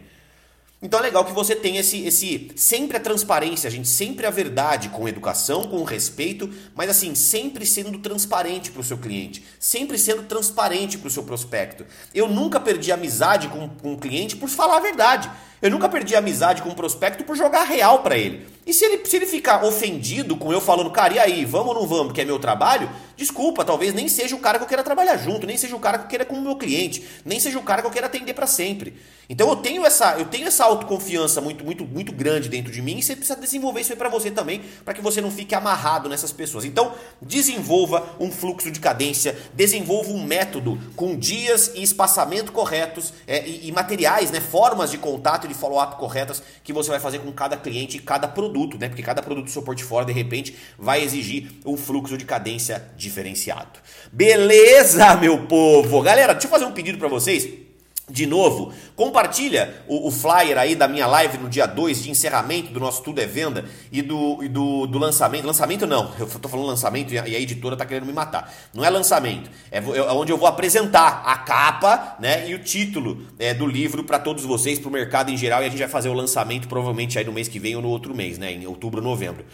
Então 0.86 1.00
é 1.00 1.02
legal 1.02 1.24
que 1.24 1.32
você 1.32 1.56
tenha 1.56 1.80
esse, 1.80 2.06
esse 2.06 2.52
sempre 2.54 2.96
a 2.96 3.00
transparência, 3.00 3.66
a 3.66 3.70
gente 3.72 3.88
sempre 3.88 4.24
a 4.24 4.30
verdade, 4.30 4.88
com 4.88 5.08
educação, 5.08 5.64
com 5.64 5.82
respeito, 5.82 6.48
mas 6.76 6.88
assim, 6.88 7.12
sempre 7.16 7.66
sendo 7.66 7.98
transparente 7.98 8.70
para 8.70 8.80
o 8.80 8.84
seu 8.84 8.96
cliente, 8.96 9.44
sempre 9.58 9.98
sendo 9.98 10.22
transparente 10.22 10.96
para 10.96 11.08
o 11.08 11.10
seu 11.10 11.24
prospecto. 11.24 11.84
Eu 12.14 12.28
nunca 12.28 12.60
perdi 12.60 12.92
amizade 12.92 13.48
com, 13.48 13.68
com 13.68 13.94
um 13.94 13.96
cliente 13.96 14.36
por 14.36 14.48
falar 14.48 14.76
a 14.76 14.80
verdade. 14.80 15.28
Eu 15.60 15.70
nunca 15.70 15.88
perdi 15.88 16.14
amizade 16.14 16.62
com 16.62 16.68
um 16.68 16.74
prospecto 16.74 17.24
por 17.24 17.34
jogar 17.34 17.64
real 17.64 18.00
para 18.04 18.16
ele. 18.16 18.46
E 18.66 18.74
se 18.74 18.84
ele, 18.84 19.06
se 19.06 19.16
ele 19.16 19.26
ficar 19.26 19.64
ofendido 19.64 20.36
com 20.36 20.52
eu 20.52 20.60
falando, 20.60 20.90
cara, 20.90 21.14
e 21.14 21.18
aí, 21.18 21.44
vamos 21.44 21.68
ou 21.68 21.74
não 21.74 21.86
vamos, 21.86 22.12
que 22.12 22.20
é 22.20 22.24
meu 22.24 22.38
trabalho? 22.38 22.90
Desculpa, 23.16 23.64
talvez 23.64 23.94
nem 23.94 24.08
seja 24.08 24.36
o 24.36 24.38
cara 24.38 24.58
que 24.58 24.64
eu 24.64 24.68
queira 24.68 24.82
trabalhar 24.82 25.16
junto, 25.16 25.46
nem 25.46 25.56
seja 25.56 25.74
o 25.74 25.80
cara 25.80 25.98
que 25.98 26.04
eu 26.04 26.08
queira 26.08 26.24
como 26.24 26.42
meu 26.42 26.56
cliente, 26.56 27.06
nem 27.24 27.40
seja 27.40 27.58
o 27.58 27.62
cara 27.62 27.80
que 27.80 27.88
eu 27.88 27.92
queira 27.92 28.06
atender 28.06 28.34
para 28.34 28.46
sempre. 28.46 29.00
Então 29.30 29.48
eu 29.48 29.56
tenho 29.56 29.86
essa, 29.86 30.16
eu 30.18 30.26
tenho 30.26 30.46
essa 30.46 30.64
autoconfiança 30.76 31.40
muito, 31.40 31.64
muito, 31.64 31.84
muito 31.84 32.12
grande 32.12 32.48
dentro 32.48 32.72
de 32.72 32.80
mim 32.80 32.98
e 32.98 33.02
você 33.02 33.16
precisa 33.16 33.38
desenvolver 33.38 33.80
isso 33.80 33.92
aí 33.92 33.98
para 33.98 34.08
você 34.08 34.30
também, 34.30 34.62
para 34.84 34.94
que 34.94 35.02
você 35.02 35.20
não 35.20 35.30
fique 35.30 35.54
amarrado 35.54 36.08
nessas 36.08 36.32
pessoas. 36.32 36.64
Então, 36.64 36.92
desenvolva 37.20 38.16
um 38.20 38.30
fluxo 38.30 38.70
de 38.70 38.80
cadência, 38.80 39.36
desenvolva 39.54 40.10
um 40.10 40.22
método 40.24 40.78
com 40.94 41.16
dias 41.16 41.72
e 41.74 41.82
espaçamento 41.82 42.52
corretos 42.52 43.12
é, 43.26 43.46
e, 43.46 43.68
e 43.68 43.72
materiais, 43.72 44.30
né, 44.30 44.40
formas 44.40 44.90
de 44.90 44.98
contato 44.98 45.44
e 45.44 45.48
de 45.48 45.54
follow-up 45.54 45.96
corretas 45.96 46.42
que 46.62 46.72
você 46.72 46.90
vai 46.90 47.00
fazer 47.00 47.18
com 47.18 47.32
cada 47.32 47.56
cliente 47.56 47.96
e 47.96 48.00
cada 48.00 48.28
produto, 48.28 48.78
né? 48.78 48.88
Porque 48.88 49.02
cada 49.02 49.22
produto 49.22 49.46
do 49.46 49.50
seu 49.50 49.62
portfólio, 49.62 50.06
de 50.06 50.12
repente, 50.12 50.56
vai 50.78 51.02
exigir 51.02 51.50
um 51.64 51.76
fluxo 51.76 52.16
de 52.16 52.24
cadência 52.24 52.90
diferenciado. 52.96 53.80
Beleza, 54.12 55.16
meu 55.16 55.46
povo? 55.46 56.02
Galera, 56.02 56.32
deixa 56.32 56.46
eu 56.46 56.50
fazer 56.50 56.64
um 56.64 56.72
pedido 56.72 56.98
para 56.98 57.08
vocês. 57.08 57.65
De 58.08 58.24
novo, 58.24 58.72
compartilha 58.94 59.82
o, 59.88 60.06
o, 60.06 60.10
flyer 60.12 60.56
aí 60.56 60.76
da 60.76 60.86
minha 60.86 61.08
live 61.08 61.38
no 61.38 61.48
dia 61.48 61.66
2 61.66 62.04
de 62.04 62.10
encerramento 62.10 62.72
do 62.72 62.78
nosso 62.78 63.02
Tudo 63.02 63.20
é 63.20 63.26
Venda 63.26 63.64
e 63.90 64.00
do, 64.00 64.44
e 64.44 64.48
do, 64.48 64.86
do 64.86 64.96
lançamento. 64.96 65.44
Lançamento 65.44 65.88
não, 65.88 66.12
eu 66.16 66.26
tô 66.26 66.48
falando 66.48 66.66
lançamento 66.66 67.12
e 67.12 67.18
a, 67.18 67.40
editora 67.40 67.76
tá 67.76 67.84
querendo 67.84 68.06
me 68.06 68.12
matar. 68.12 68.54
Não 68.72 68.84
é 68.84 68.90
lançamento, 68.90 69.50
é, 69.72 69.78
é 69.78 70.12
onde 70.12 70.30
eu 70.30 70.38
vou 70.38 70.46
apresentar 70.46 71.24
a 71.26 71.36
capa 71.38 72.16
né, 72.20 72.48
e 72.48 72.54
o 72.54 72.60
título 72.60 73.26
é, 73.40 73.52
do 73.52 73.66
livro 73.66 74.04
para 74.04 74.20
todos 74.20 74.44
vocês, 74.44 74.78
para 74.78 74.88
o 74.88 74.92
mercado 74.92 75.32
em 75.32 75.36
geral, 75.36 75.62
e 75.62 75.66
a 75.66 75.68
gente 75.68 75.80
vai 75.80 75.88
fazer 75.88 76.08
o 76.08 76.14
lançamento 76.14 76.68
provavelmente 76.68 77.18
aí 77.18 77.24
no 77.24 77.32
mês 77.32 77.48
que 77.48 77.58
vem 77.58 77.74
ou 77.74 77.82
no 77.82 77.88
outro 77.88 78.14
mês, 78.14 78.38
né, 78.38 78.52
em 78.52 78.68
outubro, 78.68 79.02
novembro. 79.02 79.44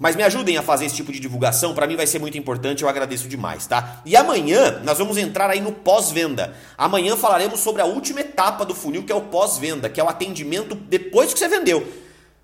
Mas 0.00 0.16
me 0.16 0.22
ajudem 0.22 0.56
a 0.56 0.62
fazer 0.62 0.86
esse 0.86 0.96
tipo 0.96 1.12
de 1.12 1.20
divulgação, 1.20 1.74
para 1.74 1.86
mim 1.86 1.94
vai 1.94 2.06
ser 2.06 2.18
muito 2.18 2.38
importante, 2.38 2.82
eu 2.82 2.88
agradeço 2.88 3.28
demais, 3.28 3.66
tá? 3.66 4.00
E 4.06 4.16
amanhã 4.16 4.80
nós 4.82 4.96
vamos 4.96 5.18
entrar 5.18 5.50
aí 5.50 5.60
no 5.60 5.72
pós-venda. 5.72 6.54
Amanhã 6.78 7.18
falaremos 7.18 7.60
sobre 7.60 7.82
a 7.82 7.84
última 7.84 8.22
etapa 8.22 8.64
do 8.64 8.74
funil, 8.74 9.02
que 9.02 9.12
é 9.12 9.14
o 9.14 9.20
pós-venda, 9.20 9.90
que 9.90 10.00
é 10.00 10.02
o 10.02 10.08
atendimento 10.08 10.74
depois 10.74 11.34
que 11.34 11.38
você 11.38 11.48
vendeu. 11.48 11.86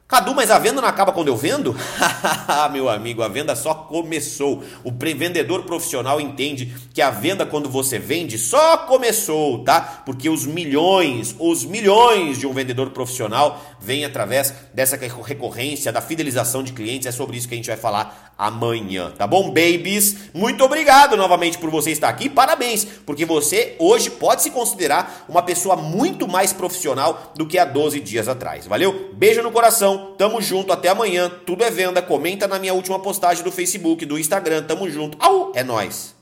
Cadu, 0.08 0.36
mas 0.36 0.52
a 0.52 0.58
venda 0.60 0.80
não 0.80 0.88
acaba 0.88 1.10
quando 1.10 1.26
eu 1.26 1.36
vendo? 1.36 1.74
Meu 2.70 2.88
amigo, 2.88 3.22
a 3.22 3.28
venda 3.28 3.56
só 3.56 3.74
começou. 3.74 4.62
O 4.84 4.92
vendedor 4.92 5.64
profissional 5.64 6.20
entende 6.20 6.72
que 6.94 7.02
a 7.02 7.10
venda 7.10 7.44
quando 7.44 7.68
você 7.68 7.98
vende 7.98 8.38
só 8.38 8.76
começou, 8.76 9.64
tá? 9.64 9.80
Porque 10.06 10.30
os 10.30 10.46
milhões, 10.46 11.34
os 11.40 11.64
milhões 11.64 12.38
de 12.38 12.46
um 12.46 12.52
vendedor 12.52 12.90
profissional 12.90 13.60
vêm 13.80 14.04
através 14.04 14.54
dessa 14.72 14.96
recorrência, 14.96 15.90
da 15.90 16.00
fidelização 16.00 16.62
de 16.62 16.72
clientes. 16.72 17.08
É 17.08 17.10
sobre 17.12 17.36
isso 17.36 17.48
que 17.48 17.54
a 17.54 17.56
gente 17.56 17.66
vai 17.66 17.76
falar 17.76 18.32
amanhã, 18.38 19.10
tá 19.10 19.26
bom, 19.26 19.48
babies? 19.48 20.30
Muito 20.34 20.62
obrigado 20.62 21.16
novamente 21.16 21.58
por 21.58 21.70
você 21.70 21.90
estar 21.90 22.08
aqui. 22.08 22.28
Parabéns, 22.28 22.84
porque 23.04 23.24
você 23.24 23.74
hoje 23.78 24.10
pode 24.10 24.42
se 24.42 24.50
considerar 24.50 25.24
uma 25.28 25.42
pessoa 25.42 25.74
muito 25.74 26.28
mais 26.28 26.52
profissional 26.52 27.32
do 27.34 27.46
que 27.46 27.58
há 27.58 27.64
12 27.64 27.98
dias 27.98 28.28
atrás. 28.28 28.66
Valeu? 28.66 29.10
Beijo 29.14 29.42
no 29.42 29.50
coração 29.50 29.95
tamo 30.16 30.40
junto, 30.40 30.72
até 30.72 30.88
amanhã. 30.88 31.30
Tudo 31.46 31.62
é 31.62 31.70
venda. 31.70 32.00
Comenta 32.02 32.48
na 32.48 32.58
minha 32.58 32.74
última 32.74 32.98
postagem 32.98 33.44
do 33.44 33.52
Facebook, 33.52 34.04
do 34.04 34.18
Instagram. 34.18 34.62
Tamo 34.64 34.88
junto. 34.90 35.16
Au, 35.20 35.52
é 35.54 35.62
nós. 35.62 36.15